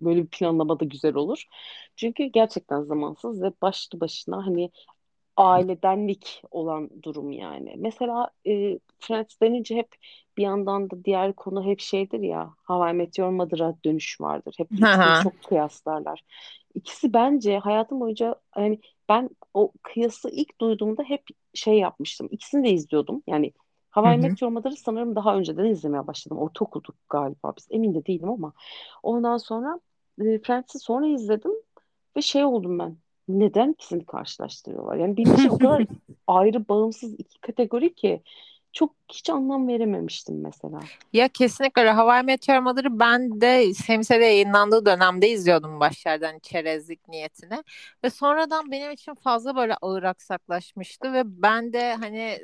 böyle 0.00 0.22
bir 0.22 0.26
planlama 0.28 0.80
da 0.80 0.84
güzel 0.84 1.14
olur. 1.14 1.44
Çünkü 1.96 2.24
gerçekten 2.24 2.82
zamansız 2.82 3.42
ve 3.42 3.52
başlı 3.62 4.00
başına 4.00 4.46
hani 4.46 4.70
ailedenlik 5.36 6.42
olan 6.50 6.90
durum 7.02 7.32
yani. 7.32 7.74
Mesela 7.78 8.30
e, 8.46 8.78
Friends 8.98 9.40
denince 9.42 9.76
hep 9.76 9.88
bir 10.36 10.42
yandan 10.42 10.90
da 10.90 11.04
diğer 11.04 11.32
konu 11.32 11.64
hep 11.64 11.80
şeydir 11.80 12.20
ya 12.20 12.54
How 12.64 12.90
I 12.90 12.92
Met 12.94 13.18
Your 13.18 13.30
Mother'a 13.30 13.74
dönüş 13.84 14.20
vardır. 14.20 14.54
Hep 14.58 14.68
ikisini 14.72 15.12
çok 15.22 15.42
kıyaslarlar. 15.42 16.22
İkisi 16.74 17.12
bence 17.12 17.58
hayatım 17.58 18.00
boyunca 18.00 18.34
yani 18.56 18.80
ben 19.08 19.30
o 19.54 19.72
kıyası 19.82 20.30
ilk 20.30 20.60
duyduğumda 20.60 21.02
hep 21.02 21.24
şey 21.54 21.78
yapmıştım. 21.78 22.28
İkisini 22.30 22.64
de 22.64 22.70
izliyordum. 22.70 23.22
Yani 23.26 23.52
Hı 24.04 24.08
How 24.08 24.14
I 24.14 24.18
hı. 24.18 24.18
Met 24.18 24.42
Your 24.42 24.52
Mother'ı 24.52 24.76
sanırım 24.76 25.16
daha 25.16 25.36
önceden 25.36 25.64
izlemeye 25.64 26.06
başladım. 26.06 26.38
Ortaokulduk 26.38 26.94
galiba 27.08 27.52
biz. 27.56 27.66
Emin 27.70 27.94
de 27.94 28.06
değilim 28.06 28.30
ama. 28.30 28.52
Ondan 29.02 29.36
sonra 29.36 29.80
e, 30.20 30.38
Friends'i 30.38 30.78
sonra 30.78 31.06
izledim 31.06 31.52
ve 32.16 32.22
şey 32.22 32.44
oldum 32.44 32.78
ben 32.78 32.96
neden 33.28 33.72
ikisini 33.72 34.06
karşılaştırıyorlar? 34.06 34.96
Yani 34.96 35.16
benim 35.16 35.34
için 35.34 35.48
o 35.48 35.58
kadar 35.58 35.86
ayrı, 36.26 36.68
bağımsız 36.68 37.14
iki 37.14 37.40
kategori 37.40 37.94
ki 37.94 38.22
çok 38.72 38.92
hiç 39.12 39.30
anlam 39.30 39.68
verememiştim 39.68 40.40
mesela. 40.40 40.80
Ya 41.12 41.28
kesinlikle 41.28 41.82
öyle. 41.82 41.92
How 41.92 42.20
I 42.20 42.22
Met 42.22 42.48
Your 42.48 42.58
Mother'ı 42.58 42.98
ben 42.98 43.40
de 43.40 43.74
Semse'de 43.74 44.24
yayınlandığı 44.24 44.86
dönemde 44.86 45.28
izliyordum 45.28 45.80
başlardan 45.80 46.38
çerezlik 46.38 47.08
niyetine. 47.08 47.62
Ve 48.04 48.10
sonradan 48.10 48.70
benim 48.70 48.90
için 48.90 49.14
fazla 49.14 49.56
böyle 49.56 49.74
ağır 49.74 50.02
aksaklaşmıştı 50.02 51.12
ve 51.12 51.22
ben 51.24 51.72
de 51.72 51.94
hani 51.94 52.38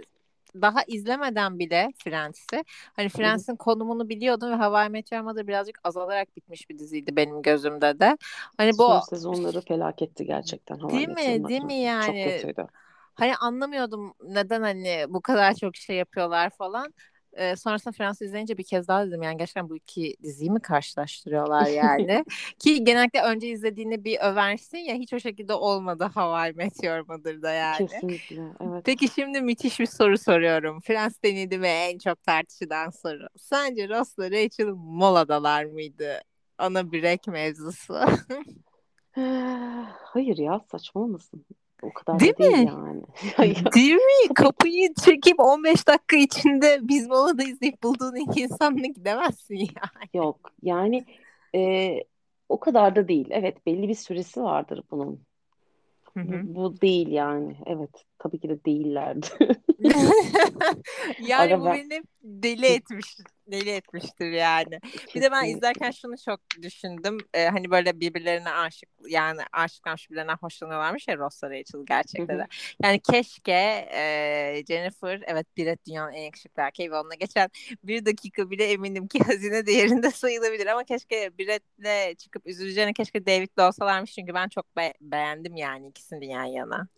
daha 0.55 0.83
izlemeden 0.87 1.59
bile 1.59 1.93
Friends'i 2.05 2.65
hani. 2.97 3.09
Friends'in 3.09 3.57
konumunu 3.57 4.09
biliyordum 4.09 4.51
ve 4.51 4.57
How 4.57 4.87
I 4.87 4.89
Met 4.91 5.13
Your 5.13 5.23
Mother 5.23 5.47
birazcık 5.47 5.79
azalarak 5.85 6.37
bitmiş 6.37 6.71
bir 6.71 6.79
diziydi 6.79 7.17
benim 7.17 7.43
gözümde 7.43 8.01
de. 8.01 8.19
Hani 8.57 8.79
bu 8.79 8.85
Son 8.87 9.01
sezonları 9.01 9.61
felaketti 9.61 10.27
gerçekten 10.27 10.79
How 10.79 10.99
I 11.03 11.07
değil 11.07 11.09
mi? 11.09 11.49
Değil 11.49 11.63
mi 11.63 11.75
Çok 12.01 12.15
yani? 12.15 12.23
kötüydü. 12.23 12.67
Hani 13.15 13.37
anlamıyordum 13.37 14.15
neden 14.25 14.63
hani 14.63 15.05
bu 15.09 15.21
kadar 15.23 15.55
çok 15.55 15.77
şey 15.77 15.97
yapıyorlar 15.97 16.51
falan. 16.51 16.95
Ee, 17.33 17.57
sonrasında 17.57 17.93
Fransız 17.93 18.29
izleyince 18.29 18.59
bir 18.59 18.65
kez 18.65 18.89
daha 18.89 19.07
dedim 19.07 19.23
yani 19.23 19.37
gerçekten 19.37 19.69
bu 19.69 19.77
iki 19.77 20.17
diziyi 20.23 20.51
mi 20.51 20.61
karşılaştırıyorlar 20.61 21.67
yani? 21.67 22.25
Ki 22.59 22.85
genellikle 22.85 23.23
önce 23.23 23.49
izlediğini 23.49 24.05
bir 24.05 24.19
översin 24.21 24.79
ya 24.79 24.95
hiç 24.95 25.13
o 25.13 25.21
şekilde 25.21 25.55
olmadı 25.55 26.11
How 26.15 26.51
I 26.51 26.53
Met 26.53 26.85
Your 26.85 27.09
Mother'da 27.09 27.53
yani. 27.53 27.87
Kesinlikle 27.87 28.43
evet. 28.61 28.83
Peki 28.85 29.09
şimdi 29.09 29.41
müthiş 29.41 29.81
bir 29.81 29.87
soru 29.87 30.19
soruyorum. 30.19 30.81
Frans 30.81 31.23
denildi 31.25 31.61
ve 31.61 31.69
en 31.69 31.99
çok 31.99 32.23
tartışılan 32.23 32.91
soru. 32.91 33.27
Sence 33.37 33.89
Ross'la 33.89 34.31
Rachel 34.31 34.69
moladalar 34.77 35.65
mıydı? 35.65 36.21
Ana 36.59 36.93
break 36.93 37.27
mevzusu. 37.27 37.95
Hayır 40.03 40.39
ya 40.39 40.61
saçmalamasın. 40.71 41.45
O 41.83 41.93
kadar 41.93 42.21
Değil 42.21 42.35
değil 42.39 42.51
mi? 42.51 42.67
yani. 42.67 43.03
Değil 43.75 43.95
mi? 43.95 44.35
Kapıyı 44.35 44.95
çekip 45.05 45.41
15 45.41 45.89
dakika 45.89 46.17
içinde 46.17 46.79
biz 46.83 47.09
molada 47.09 47.43
izleyip 47.43 47.83
bulduğun 47.83 48.17
ilk 48.17 48.37
insanla 48.39 48.87
gidemezsin 48.87 49.57
ya. 49.57 49.91
yok. 50.15 50.51
Yani 50.63 51.05
e, 51.55 51.91
o 52.49 52.61
kadar 52.61 52.97
da 52.97 53.09
değil. 53.09 53.27
Evet 53.31 53.67
belli 53.67 53.89
bir 53.89 53.95
süresi 53.95 54.43
vardır 54.43 54.83
bunun. 54.91 55.25
Hı 56.17 56.21
Bu, 56.29 56.33
hı. 56.33 56.55
bu 56.55 56.81
değil 56.81 57.09
yani. 57.09 57.57
Evet 57.67 58.05
tabii 58.19 58.39
ki 58.39 58.49
de 58.49 58.65
değillerdi. 58.65 59.27
yani 61.19 61.61
bu 61.61 61.65
beni 61.65 62.03
deli 62.23 62.67
etmiş 62.67 63.17
deli 63.47 63.71
etmiştir 63.71 64.31
yani. 64.33 64.81
Kesinlikle. 64.81 65.15
Bir 65.15 65.23
de 65.23 65.31
ben 65.33 65.45
izlerken 65.45 65.91
şunu 65.91 66.15
çok 66.25 66.41
düşündüm. 66.63 67.19
Ee, 67.35 67.47
hani 67.49 67.71
böyle 67.71 68.01
birbirlerine 68.01 68.51
aşık 68.51 68.89
yani 69.09 69.41
aşıklanmış 69.53 70.11
birbirlerinden 70.11 70.37
hoşlanıyorlarmış 70.37 71.09
ya 71.09 71.17
Ross 71.17 71.45
Rachel 71.45 71.81
gerçekten 71.87 72.39
de. 72.39 72.47
Yani 72.83 73.01
keşke 73.01 73.89
e, 73.93 74.65
Jennifer 74.69 75.23
evet 75.27 75.47
Brett 75.59 75.87
dünyanın 75.87 76.13
en 76.13 76.23
yakışıklı 76.23 76.63
erkeği 76.63 76.91
ve 76.91 76.97
onunla 76.97 77.15
geçen 77.15 77.49
bir 77.85 78.07
dakika 78.07 78.51
bile 78.51 78.65
eminim 78.65 79.09
ki 79.09 79.19
hazine 79.25 79.67
değerinde 79.67 80.11
sayılabilir 80.11 80.67
ama 80.67 80.85
keşke 80.85 81.39
Brett'le 81.39 82.19
çıkıp 82.19 82.47
üzüleceğine 82.47 82.93
keşke 82.93 83.27
David'le 83.27 83.69
olsalarmış 83.69 84.13
çünkü 84.13 84.35
ben 84.35 84.49
çok 84.49 84.77
be- 84.77 84.95
beğendim 85.01 85.57
yani 85.57 85.89
ikisini 85.89 86.27
yan 86.27 86.45
yana. 86.45 86.89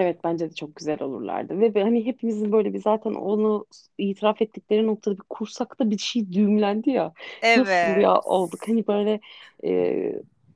Evet 0.00 0.18
bence 0.24 0.50
de 0.50 0.54
çok 0.54 0.76
güzel 0.76 1.02
olurlardı 1.02 1.60
ve 1.60 1.82
hani 1.82 2.06
hepimizin 2.06 2.52
böyle 2.52 2.74
bir 2.74 2.80
zaten 2.80 3.14
onu 3.14 3.66
itiraf 3.98 4.42
ettikleri 4.42 4.86
noktada 4.86 5.14
bir 5.16 5.22
kursakta 5.28 5.90
bir 5.90 5.98
şey 5.98 6.32
düğümlendi 6.32 6.90
ya. 6.90 7.12
Evet. 7.42 7.58
Nasıl 7.58 8.00
ya 8.02 8.20
olduk 8.20 8.68
hani 8.68 8.86
böyle 8.86 9.20
e, 9.64 10.12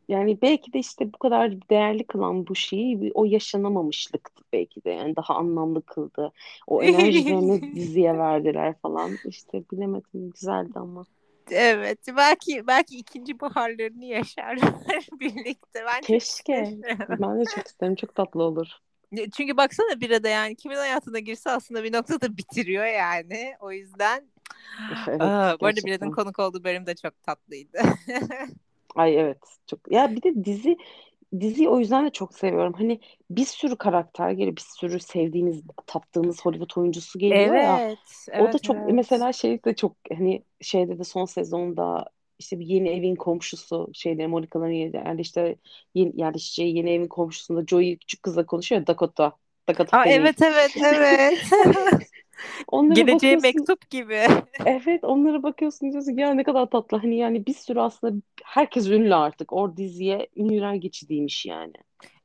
yani 0.08 0.38
belki 0.42 0.72
de 0.72 0.78
işte 0.78 1.12
bu 1.12 1.18
kadar 1.18 1.68
değerli 1.70 2.06
kılan 2.06 2.46
bu 2.46 2.54
şeyi 2.54 3.10
o 3.14 3.24
yaşanamamışlıktı 3.24 4.44
belki 4.52 4.84
de 4.84 4.90
yani 4.90 5.16
daha 5.16 5.34
anlamlı 5.34 5.82
kıldı. 5.82 6.32
O 6.66 6.82
enerjilerini 6.82 7.72
diziye 7.76 8.18
verdiler 8.18 8.74
falan 8.82 9.18
işte 9.24 9.62
bilemedim 9.72 10.30
güzeldi 10.30 10.72
ama. 10.74 11.04
Evet 11.50 11.98
belki 12.16 12.66
belki 12.66 12.98
ikinci 12.98 13.40
baharlarını 13.40 14.04
yaşarlar 14.04 15.08
birlikte. 15.20 15.84
Ben 15.86 16.00
Keşke. 16.02 16.72
ben 17.20 17.40
de 17.40 17.44
çok 17.44 17.66
isterim 17.66 17.94
çok 17.94 18.14
tatlı 18.14 18.42
olur. 18.42 18.68
Çünkü 19.36 19.56
baksana 19.56 20.00
bir 20.00 20.10
arada 20.10 20.28
yani 20.28 20.56
kimin 20.56 20.76
hayatına 20.76 21.18
girse 21.18 21.50
aslında 21.50 21.84
bir 21.84 21.92
noktada 21.92 22.36
bitiriyor 22.36 22.86
yani. 22.86 23.54
O 23.60 23.72
yüzden 23.72 24.24
evet, 25.08 25.20
Aa, 25.20 25.56
bu 25.60 25.66
arada 25.66 25.80
Birad'ın 25.86 26.10
konuk 26.10 26.38
olduğu 26.38 26.64
bölüm 26.64 26.86
de 26.86 26.94
çok 26.94 27.22
tatlıydı. 27.22 27.78
Ay 28.94 29.20
evet 29.20 29.38
çok. 29.66 29.92
Ya 29.92 30.16
bir 30.16 30.22
de 30.22 30.44
dizi 30.44 30.76
diziyi 31.40 31.68
o 31.68 31.78
yüzden 31.78 32.06
de 32.06 32.10
çok 32.10 32.34
seviyorum. 32.34 32.72
Hani 32.72 33.00
bir 33.30 33.44
sürü 33.44 33.76
karakter 33.76 34.30
geliyor, 34.30 34.56
bir 34.56 34.64
sürü 34.80 35.00
sevdiğimiz, 35.00 35.62
taptığımız 35.86 36.44
Hollywood 36.44 36.80
oyuncusu 36.80 37.18
geliyor 37.18 37.40
evet, 37.40 37.64
ya. 37.64 37.96
Evet, 38.28 38.48
o 38.50 38.52
da 38.52 38.58
çok 38.58 38.76
evet. 38.76 38.92
mesela 38.92 39.32
şey 39.32 39.64
de 39.64 39.74
çok 39.74 39.96
hani 40.16 40.42
şeyde 40.60 40.98
de 40.98 41.04
son 41.04 41.24
sezonda 41.24 42.04
işte 42.38 42.60
bir 42.60 42.66
yeni 42.66 42.88
evin 42.88 43.14
komşusu 43.14 43.90
şeyde 43.92 44.26
Monica'ların 44.26 44.72
yani 45.06 45.20
işte 45.20 45.56
yeni, 45.94 46.20
yerleşeceği 46.20 46.76
yeni 46.76 46.90
evin 46.90 47.08
komşusunda 47.08 47.66
Joey 47.66 47.96
küçük 47.96 48.22
kızla 48.22 48.46
konuşuyor 48.46 48.86
Dakota. 48.86 49.32
Dakota 49.68 49.98
Aa, 49.98 50.06
evet 50.06 50.42
evet 50.42 50.76
evet. 50.76 51.38
onlara 52.68 52.94
Geleceğe 52.94 53.36
mektup 53.36 53.90
gibi. 53.90 54.26
evet 54.66 55.04
onlara 55.04 55.42
bakıyorsun 55.42 55.92
diyorsun 55.92 56.16
ya 56.16 56.34
ne 56.34 56.42
kadar 56.44 56.66
tatlı. 56.66 56.98
Hani 56.98 57.16
yani 57.16 57.46
bir 57.46 57.54
sürü 57.54 57.80
aslında 57.80 58.22
herkes 58.44 58.88
ünlü 58.88 59.14
artık. 59.14 59.52
O 59.52 59.76
diziye 59.76 60.28
ünlüler 60.36 60.74
geçidiymiş 60.74 61.46
yani. 61.46 61.74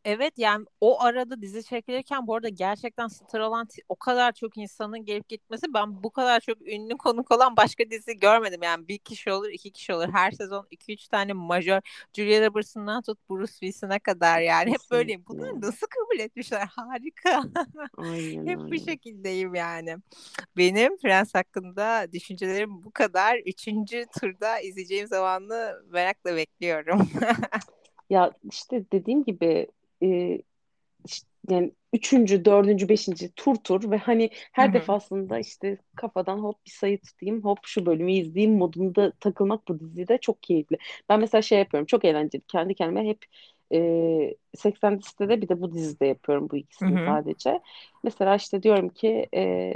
Evet 0.06 0.34
yani 0.38 0.66
o 0.82 1.02
arada 1.02 1.42
dizi 1.42 1.64
çekilirken 1.64 2.28
bu 2.28 2.36
arada 2.36 2.50
gerçekten 2.50 3.08
star 3.08 3.40
olan 3.40 3.68
o 3.90 3.96
kadar 3.96 4.32
çok 4.32 4.58
insanın 4.58 5.06
gelip 5.06 5.30
gitmesi 5.30 5.74
ben 5.74 6.04
bu 6.04 6.10
kadar 6.10 6.40
çok 6.40 6.62
ünlü 6.62 6.98
konuk 6.98 7.32
olan 7.32 7.58
başka 7.58 7.90
dizi 7.90 8.18
görmedim. 8.20 8.64
Yani 8.64 8.88
bir 8.88 8.98
kişi 8.98 9.32
olur 9.32 9.50
iki 9.50 9.72
kişi 9.72 9.94
olur 9.94 10.10
her 10.14 10.32
sezon 10.32 10.68
iki 10.72 10.94
üç 10.94 11.08
tane 11.08 11.34
majör 11.34 11.82
Julia 12.14 12.48
Roberts'ından 12.48 13.02
tut 13.02 13.20
Bruce 13.30 13.52
Willis'ine 13.52 14.00
kadar 14.00 14.42
yani 14.42 14.72
hep 14.72 14.80
böyleyim. 14.92 15.24
Bunları 15.28 15.62
nasıl 15.62 15.88
kabul 15.88 16.20
etmişler 16.20 16.70
harika. 16.76 17.44
Aynen, 17.98 18.48
hep 18.48 18.60
aynen. 18.60 18.72
bu 18.72 18.80
şekildeyim 18.80 19.56
yani. 19.56 19.96
Benim 20.58 20.98
Prens 20.98 21.36
hakkında 21.36 22.08
düşüncelerim 22.14 22.84
bu 22.84 22.92
kadar. 22.92 23.38
Üçüncü 23.46 24.06
turda 24.22 24.60
izleyeceğim 24.60 25.08
zamanı 25.08 25.84
merakla 25.90 26.36
bekliyorum. 26.36 27.10
ya 28.10 28.32
işte 28.52 28.86
dediğim 28.92 29.24
gibi 29.24 29.68
e, 30.04 30.42
işte, 31.06 31.28
yani 31.50 31.72
üçüncü, 31.94 32.46
dördüncü, 32.46 32.90
beşinci 32.90 33.32
tur 33.36 33.56
tur 33.56 33.92
ve 33.92 33.98
hani 33.98 34.30
her 34.34 34.66
Hı-hı. 34.66 34.74
defasında 34.74 35.40
işte 35.40 35.78
kafadan 35.96 36.38
hop 36.40 36.66
bir 36.66 36.72
sayı 36.72 37.02
tutayım, 37.02 37.44
hop 37.44 37.60
şu 37.64 37.86
bölümü 37.86 38.12
izleyeyim 38.14 38.58
modunda 38.58 39.12
takılmak 39.12 39.68
bu 39.68 39.80
dizide 39.80 40.18
çok 40.18 40.44
keyifli. 40.44 40.78
Ben 41.10 41.20
mesela 41.20 41.42
şey 41.42 41.60
yapıyorum, 41.60 41.86
çok 41.86 42.06
eğlenceli. 42.06 42.42
Kendi 42.48 42.76
kendime 42.76 43.08
hep 43.08 43.26
e, 43.74 44.36
80 44.58 44.98
listede 44.98 45.42
bir 45.42 45.50
de 45.50 45.62
bu 45.62 45.74
dizide 45.74 46.06
yapıyorum 46.06 46.50
bu 46.52 46.58
ikisini 46.58 46.96
Hı-hı. 46.96 47.06
sadece. 47.06 47.60
Mesela 48.04 48.36
işte 48.36 48.64
diyorum 48.64 48.90
ki 48.90 49.28
e, 49.36 49.74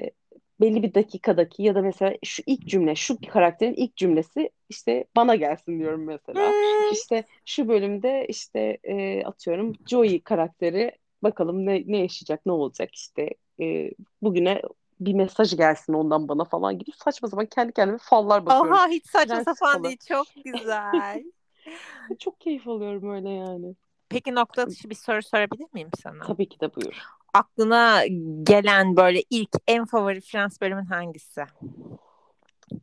belli 0.64 0.84
bir 0.84 0.94
dakikadaki 0.94 1.64
ya 1.64 1.76
da 1.76 1.82
mesela 1.82 2.14
şu 2.24 2.44
ilk 2.46 2.68
cümle, 2.68 2.96
şu 2.96 3.18
karakterin 3.28 3.74
ilk 3.74 3.98
cümlesi 3.98 4.50
işte 4.70 5.06
bana 5.16 5.36
gelsin 5.36 5.80
diyorum 5.80 6.04
mesela. 6.04 6.52
İşte 6.92 7.24
şu 7.46 7.68
bölümde 7.68 8.26
işte 8.30 8.78
e, 8.84 9.24
atıyorum 9.24 9.74
Joey 9.88 10.22
karakteri 10.22 10.92
bakalım 11.24 11.66
ne, 11.66 11.84
ne 11.86 11.98
yaşayacak, 11.98 12.46
ne 12.46 12.52
olacak 12.52 12.96
işte 12.96 13.30
e, 13.60 13.92
bugüne 14.22 14.62
bir 15.00 15.14
mesaj 15.14 15.56
gelsin 15.58 15.94
ondan 15.94 16.28
bana 16.28 16.44
falan 16.44 16.80
gibi 16.80 16.92
saçma 16.92 17.28
sapan 17.28 17.46
kendi 17.46 17.74
kendime 17.74 17.98
fallar 18.02 18.46
bakıyorum. 18.46 18.74
Aha 18.74 18.88
hiç 18.88 19.10
saçma 19.10 19.44
sapan 19.44 19.72
falan. 19.72 19.84
değil 19.84 19.98
çok 20.08 20.28
güzel. 20.46 21.24
çok 22.20 22.42
keyif 22.42 22.68
alıyorum 22.68 23.10
öyle 23.10 23.30
yani. 23.30 23.76
Peki 24.10 24.36
nokta 24.36 24.62
atışı 24.62 24.90
bir 24.90 24.96
soru 24.96 25.24
sorabilir 25.24 25.68
miyim 25.74 25.90
sana? 26.04 26.24
Tabii 26.24 26.50
ki 26.50 26.60
de 26.60 26.76
buyur 26.76 27.04
aklına 27.34 28.06
gelen 28.44 28.96
böyle 28.96 29.24
ilk 29.30 29.50
en 29.68 29.86
favori 29.86 30.22
Frans 30.22 30.62
bölümün 30.62 30.86
hangisi? 30.86 31.42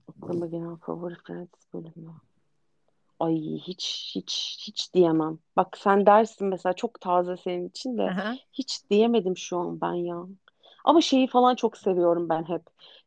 Aklıma 0.09 0.47
gelen 0.47 0.77
favori 0.77 1.15
Frans 1.27 1.49
bölümü. 1.75 2.13
Ay 3.21 3.37
hiç 3.41 4.13
hiç 4.15 4.59
hiç 4.67 4.95
diyemem. 4.95 5.39
Bak 5.57 5.79
sen 5.79 6.07
dersin 6.07 6.49
mesela 6.49 6.73
çok 6.73 7.01
taze 7.01 7.37
senin 7.37 7.69
için 7.69 7.99
de 7.99 8.03
Aha. 8.03 8.37
hiç 8.53 8.91
diyemedim 8.91 9.37
şu 9.37 9.59
an 9.59 9.81
ben 9.81 9.95
ya. 9.95 10.27
Ama 10.85 11.01
şeyi 11.01 11.27
falan 11.27 11.55
çok 11.55 11.77
seviyorum 11.77 12.29
ben 12.29 12.49
hep. 12.49 12.63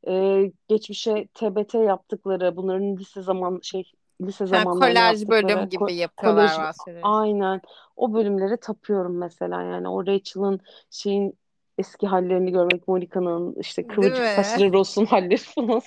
Ee, 0.08 0.52
geçmişe 0.68 1.28
TBT 1.34 1.78
yaptıkları 1.78 2.56
bunların 2.56 2.98
lise 2.98 3.22
zaman 3.22 3.60
şey 3.64 3.84
lise 4.22 4.46
zamanlarında 4.46 5.00
kolaj 5.00 5.28
bölüm 5.28 5.70
gibi 5.70 5.84
ko- 5.84 5.92
yapıyorlar 5.92 6.52
kolaj, 6.52 6.68
Aynen. 7.04 7.62
O 7.96 8.14
bölümlere 8.14 8.58
tapıyorum 8.58 9.18
mesela 9.18 9.62
yani 9.62 9.88
o 9.90 10.08
Rachel'ın 10.08 10.60
şeyin 10.90 11.38
eski 11.78 12.08
hallerini 12.08 12.52
görmek 12.52 12.88
Monica'nın 12.88 13.56
işte 13.60 13.88
kıvırcık 13.88 14.26
saçlı 14.26 14.74
Ross'un 14.74 15.06
halleri 15.06 15.38
falan. 15.56 15.82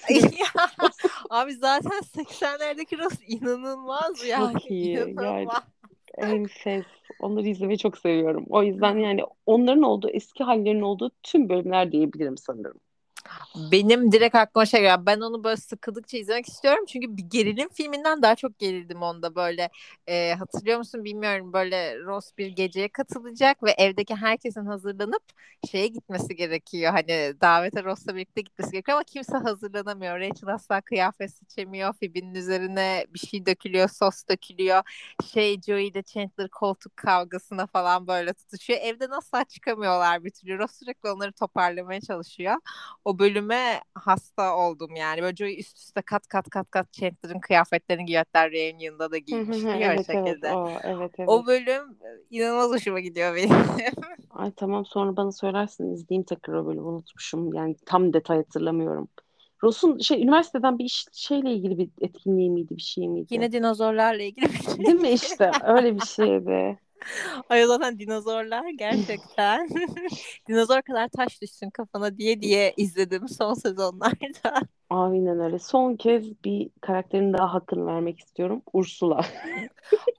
Abi 1.30 1.54
zaten 1.54 2.00
80'lerdeki 2.00 2.98
Ross 2.98 3.18
inanılmaz 3.26 4.24
ya. 4.24 4.52
Çok 4.52 4.70
iyi. 4.70 4.92
İnanılmaz. 4.92 5.62
Yani, 6.18 6.32
enfes. 6.34 6.84
Onları 7.18 7.48
izlemeyi 7.48 7.78
çok 7.78 7.98
seviyorum. 7.98 8.44
O 8.48 8.62
yüzden 8.62 8.96
yani 8.96 9.22
onların 9.46 9.82
olduğu 9.82 10.10
eski 10.10 10.44
hallerinin 10.44 10.80
olduğu 10.82 11.10
tüm 11.22 11.48
bölümler 11.48 11.92
diyebilirim 11.92 12.36
sanırım. 12.36 12.80
Benim 13.72 14.12
direkt 14.12 14.34
aklıma 14.34 14.66
şey 14.66 14.80
geliyor. 14.80 15.06
Ben 15.06 15.20
onu 15.20 15.44
böyle 15.44 15.56
sıkıldıkça 15.56 16.18
izlemek 16.18 16.48
istiyorum. 16.48 16.84
Çünkü 16.88 17.16
bir 17.16 17.22
gerilim 17.22 17.68
filminden 17.68 18.22
daha 18.22 18.34
çok 18.34 18.58
gerildim 18.58 19.02
onda 19.02 19.34
böyle. 19.34 19.70
E, 20.06 20.34
hatırlıyor 20.34 20.78
musun 20.78 21.04
bilmiyorum. 21.04 21.52
Böyle 21.52 21.98
Ross 22.04 22.30
bir 22.38 22.46
geceye 22.48 22.88
katılacak 22.88 23.62
ve 23.62 23.70
evdeki 23.70 24.14
herkesin 24.16 24.66
hazırlanıp 24.66 25.22
şeye 25.70 25.86
gitmesi 25.86 26.36
gerekiyor. 26.36 26.92
Hani 26.92 27.34
davete 27.40 27.84
Ross'la 27.84 28.14
birlikte 28.16 28.40
gitmesi 28.40 28.72
gerekiyor 28.72 28.96
ama 28.96 29.04
kimse 29.04 29.36
hazırlanamıyor. 29.36 30.20
Rachel 30.20 30.48
asla 30.54 30.80
kıyafet 30.80 31.32
seçemiyor. 31.34 31.92
Phoebe'nin 31.92 32.34
üzerine 32.34 33.06
bir 33.14 33.18
şey 33.18 33.46
dökülüyor, 33.46 33.88
sos 33.88 34.22
dökülüyor. 34.30 34.82
Şey 35.32 35.60
Joey 35.60 35.88
ile 35.88 36.02
Chandler 36.02 36.48
koltuk 36.48 36.96
kavgasına 36.96 37.66
falan 37.66 38.06
böyle 38.06 38.32
tutuşuyor. 38.34 38.78
Evden 38.82 39.10
asla 39.10 39.44
çıkamıyorlar 39.44 40.24
bir 40.24 40.30
türlü. 40.30 40.58
Ross 40.58 40.78
sürekli 40.78 41.08
onları 41.10 41.32
toparlamaya 41.32 42.00
çalışıyor. 42.00 42.56
O 43.04 43.18
bölüme 43.26 43.80
hasta 43.94 44.56
oldum 44.56 44.96
yani. 44.96 45.22
Böyle 45.22 45.56
üst 45.56 45.78
üste 45.78 46.02
kat 46.02 46.28
kat 46.28 46.50
kat 46.50 46.70
kat 46.70 46.92
Chandler'ın 46.92 47.40
kıyafetlerini 47.40 48.04
giyiyor. 48.04 48.24
Hatta 48.26 48.50
Reunion'da 48.50 49.10
da 49.10 49.18
giymişti 49.18 49.66
ya 49.66 49.76
evet, 49.76 50.06
şekilde. 50.06 50.28
Evet, 50.28 50.54
o, 50.54 50.70
evet, 50.82 51.10
evet. 51.18 51.28
o 51.28 51.46
bölüm 51.46 51.82
inanılmaz 52.30 52.70
hoşuma 52.70 53.00
gidiyor 53.00 53.36
benim. 53.36 53.56
Ay 54.30 54.52
tamam 54.56 54.86
sonra 54.86 55.16
bana 55.16 55.32
söylersin 55.32 55.94
izleyeyim 55.94 56.24
tekrar 56.24 56.54
o 56.54 56.66
bölümü 56.66 56.86
unutmuşum. 56.86 57.54
Yani 57.54 57.76
tam 57.86 58.12
detay 58.12 58.36
hatırlamıyorum. 58.36 59.08
Ross'un 59.62 59.98
şey 59.98 60.22
üniversiteden 60.22 60.78
bir 60.78 60.84
iş 60.84 61.06
şeyle 61.12 61.52
ilgili 61.52 61.78
bir 61.78 61.88
etkinliği 62.00 62.50
miydi 62.50 62.76
bir 62.76 62.82
şey 62.82 63.08
miydi? 63.08 63.26
Yine 63.30 63.52
dinozorlarla 63.52 64.22
ilgili 64.22 64.44
bir 64.44 64.62
şey. 64.62 64.86
Değil 64.86 65.00
mi 65.00 65.10
işte 65.10 65.50
öyle 65.64 65.94
bir 65.94 66.06
şeydi. 66.06 66.78
Ay 67.48 67.66
zaten 67.66 67.98
dinozorlar 67.98 68.68
gerçekten. 68.68 69.68
Dinozor 70.48 70.82
kadar 70.82 71.08
taş 71.08 71.42
düşsün 71.42 71.70
kafana 71.70 72.18
diye 72.18 72.42
diye 72.42 72.74
izledim 72.76 73.28
son 73.28 73.54
sezonlarda. 73.54 74.62
Aynen 74.90 75.40
öyle. 75.40 75.58
Son 75.58 75.96
kez 75.96 76.44
bir 76.44 76.70
karakterin 76.80 77.32
daha 77.32 77.54
hakkını 77.54 77.86
vermek 77.86 78.20
istiyorum. 78.20 78.62
Ursula. 78.72 79.24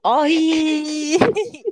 Ay 0.04 1.14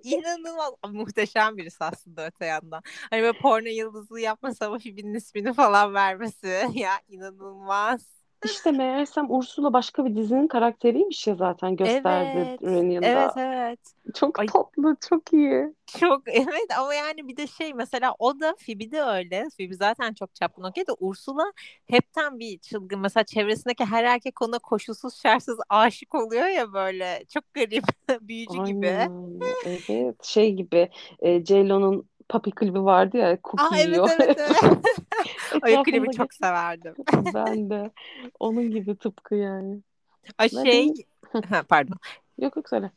inanılmaz 0.03 0.73
muhteşem 0.93 1.57
birisi 1.57 1.85
aslında 1.85 2.27
öte 2.27 2.47
yandan. 2.47 2.83
Hani 3.11 3.23
böyle 3.23 3.39
porno 3.39 3.69
yıldızı 3.69 4.21
yapmasa 4.21 4.67
ama 4.67 4.79
Phoebe'nin 4.79 5.15
ismini 5.15 5.53
falan 5.53 5.95
vermesi 5.95 6.67
ya 6.75 6.93
inanılmaz. 7.09 8.26
İşte 8.47 8.73
meğersem 8.73 9.31
Ursula 9.31 9.73
başka 9.73 10.05
bir 10.05 10.17
dizinin 10.17 10.47
karakteriymiş 10.49 11.27
ya 11.27 11.35
zaten 11.35 11.77
gösterdi 11.77 12.31
Evet. 12.37 12.61
Evet 12.63 12.63
Reunion'da. 12.63 13.35
evet. 13.37 13.81
Çok 14.15 14.39
Ay 14.41 14.47
tatlı, 14.47 14.97
çok 15.09 15.33
iyi. 15.33 15.75
çok 15.87 16.23
evet 16.27 16.79
ama 16.79 16.95
yani 16.95 17.29
bir 17.29 17.37
de 17.37 17.47
şey 17.47 17.75
mesela 17.75 18.15
o 18.19 18.41
da 18.41 18.55
Phoebe 18.67 18.91
de 18.91 19.03
öyle. 19.03 19.49
Phoebe 19.59 19.75
zaten 19.75 20.15
çok 20.15 20.35
çapkın 20.35 20.63
okey 20.63 20.87
de 20.87 20.93
Ursula 21.01 21.53
hepten 21.87 22.39
bir 22.39 22.59
çılgın. 22.59 23.01
Mesela 23.01 23.25
çevresindeki 23.25 23.85
her 23.85 24.05
erkek 24.05 24.43
ona 24.43 24.59
koşulsuz 24.59 25.23
şartsız 25.23 25.59
aşık 25.69 26.15
oluyor 26.15 26.47
ya 26.47 26.73
böyle. 26.73 27.25
Çok 27.35 27.55
garip. 27.55 27.85
Büyücü 28.21 28.59
gibi. 28.65 28.89
Aynen 28.89 29.25
öyle. 29.25 29.81
Evet. 29.89 30.25
Şey 30.25 30.53
gibi 30.53 30.89
e, 31.21 31.45
J.Lo'nun 31.45 32.09
Papi 32.29 32.51
klibi 32.51 32.85
vardı 32.85 33.17
ya 33.17 33.39
cookie 33.45 33.81
evet 33.81 33.89
yiyor. 33.89 34.11
evet 34.21 34.39
evet. 34.39 34.79
O 35.79 35.83
klibi 35.83 36.11
çok 36.11 36.35
severdim. 36.35 36.95
ben 37.35 37.71
de. 37.71 37.91
Onun 38.41 38.71
gibi 38.71 38.97
tıpkı 38.97 39.35
yani. 39.35 39.79
Ve 40.41 40.49
şey 40.49 40.95
ha, 41.51 41.63
pardon. 41.63 41.97
yok 42.39 42.57
yok 42.57 42.69
söyle. 42.69 42.91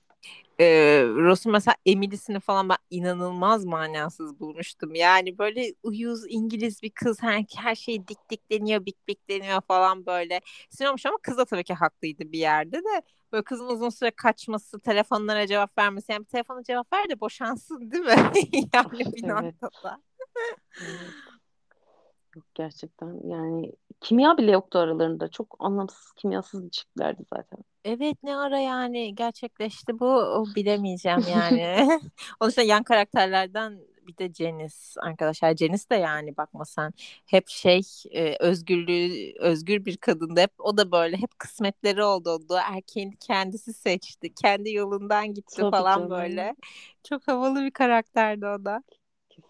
Ee, 0.59 1.03
Ross'un 1.07 1.51
mesela 1.51 1.75
Emily'sini 1.85 2.39
falan 2.39 2.69
ben 2.69 2.77
inanılmaz 2.89 3.65
manasız 3.65 4.39
bulmuştum. 4.39 4.95
Yani 4.95 5.37
böyle 5.37 5.73
uyuz 5.83 6.23
İngiliz 6.29 6.81
bir 6.83 6.89
kız 6.89 7.23
her, 7.23 7.45
her 7.57 7.75
şey 7.75 8.07
dik 8.07 8.29
dikleniyor, 8.29 8.85
bik 8.85 9.07
bikleniyor 9.07 9.61
falan 9.61 10.05
böyle. 10.05 10.41
Sinirlenmiş 10.69 11.05
ama 11.05 11.17
kız 11.23 11.37
da 11.37 11.45
tabii 11.45 11.63
ki 11.63 11.73
haklıydı 11.73 12.31
bir 12.31 12.39
yerde 12.39 12.77
de. 12.77 13.01
Böyle 13.31 13.43
kızın 13.43 13.67
uzun 13.67 13.89
süre 13.89 14.11
kaçması, 14.11 14.79
telefonlara 14.79 15.47
cevap 15.47 15.77
vermesi. 15.77 16.11
Yani 16.11 16.21
bir 16.21 16.29
telefona 16.29 16.63
cevap 16.63 16.93
ver 16.93 17.09
de 17.09 17.19
boşansın 17.19 17.91
değil 17.91 18.03
mi? 18.03 18.15
Yani 18.73 19.13
bir 19.13 19.23
Evet. 19.23 19.55
noktada. 19.63 20.01
Evet. 20.81 21.28
Yok 22.35 22.45
gerçekten 22.55 23.27
yani 23.27 23.71
kimya 24.01 24.37
bile 24.37 24.51
yoktu 24.51 24.79
aralarında. 24.79 25.27
Çok 25.27 25.55
anlamsız 25.59 26.11
kimyasız 26.11 26.65
bir 26.65 26.69
çiftlerdi 26.69 27.23
zaten. 27.35 27.59
Evet 27.85 28.17
ne 28.23 28.37
ara 28.37 28.59
yani 28.59 29.15
gerçekleşti 29.15 29.99
bu 29.99 30.05
o 30.05 30.45
bilemeyeceğim 30.55 31.23
yani. 31.31 31.89
Onun 32.39 32.49
dışında 32.49 32.65
yan 32.65 32.83
karakterlerden 32.83 33.79
bir 34.07 34.17
de 34.17 34.33
Janice 34.33 34.75
arkadaşlar. 35.01 35.55
Janice 35.55 35.89
de 35.91 35.95
yani 35.95 36.37
bakma 36.37 36.65
sen 36.65 36.93
hep 37.25 37.47
şey 37.47 37.81
e, 38.11 38.35
özgürlüğü 38.39 39.33
özgür 39.39 39.85
bir 39.85 39.97
kadındı. 39.97 40.41
Hep 40.41 40.51
o 40.59 40.77
da 40.77 40.91
böyle 40.91 41.17
hep 41.17 41.39
kısmetleri 41.39 42.03
oldu. 42.03 42.29
oldu. 42.29 42.55
Erkeğini 42.63 43.15
kendisi 43.19 43.73
seçti. 43.73 44.33
Kendi 44.33 44.73
yolundan 44.73 45.33
gitti 45.33 45.55
Tabii 45.55 45.71
falan 45.71 45.95
canım. 45.95 46.09
böyle. 46.09 46.55
Çok 47.03 47.27
havalı 47.27 47.63
bir 47.63 47.71
karakterdi 47.71 48.45
o 48.45 48.65
da. 48.65 48.83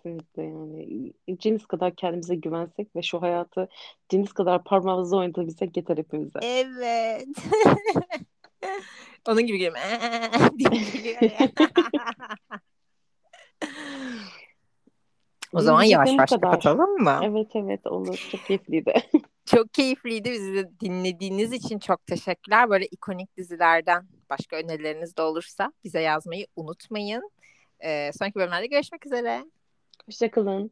Kesinlikle 0.04 0.44
yani. 0.44 1.14
Ceniz 1.40 1.66
kadar 1.66 1.96
kendimize 1.96 2.36
güvensek 2.36 2.96
ve 2.96 3.02
şu 3.02 3.22
hayatı 3.22 3.70
Ceniz 4.10 4.34
kadar 4.34 4.64
parmağımızla 4.64 5.18
oynatabilsek 5.18 5.78
yeter 5.78 5.98
hepimize. 5.98 6.40
Evet. 6.42 7.28
Onun 9.28 9.46
gibi 9.46 9.58
gülüyorum. 9.58 9.80
O 15.54 15.62
zaman 15.62 15.84
yavaş 15.84 16.12
yavaş 16.12 16.30
kadar. 16.30 16.42
kapatalım 16.42 17.04
mı? 17.04 17.20
Evet 17.24 17.48
evet 17.56 17.88
olur. 17.88 18.28
Çok 18.32 18.46
keyifliydi. 18.46 18.94
Çok 19.46 19.74
keyifliydi. 19.74 20.32
Bizi 20.32 20.70
dinlediğiniz 20.80 21.54
için 21.54 21.80
çok 21.80 22.06
teşekkürler. 22.06 22.70
Böyle 22.70 22.86
ikonik 22.86 23.38
dizilerden 23.38 24.08
başka 24.30 24.56
önerileriniz 24.56 25.18
de 25.18 25.22
olursa 25.22 25.74
bize 25.84 26.02
yazmayı 26.02 26.48
unutmayın. 26.56 27.32
Ee, 27.84 28.12
sonraki 28.20 28.36
bölümlerde 28.36 28.68
görüşmek 28.68 29.06
üzere. 29.06 29.46
Hoşçakalın. 30.10 30.72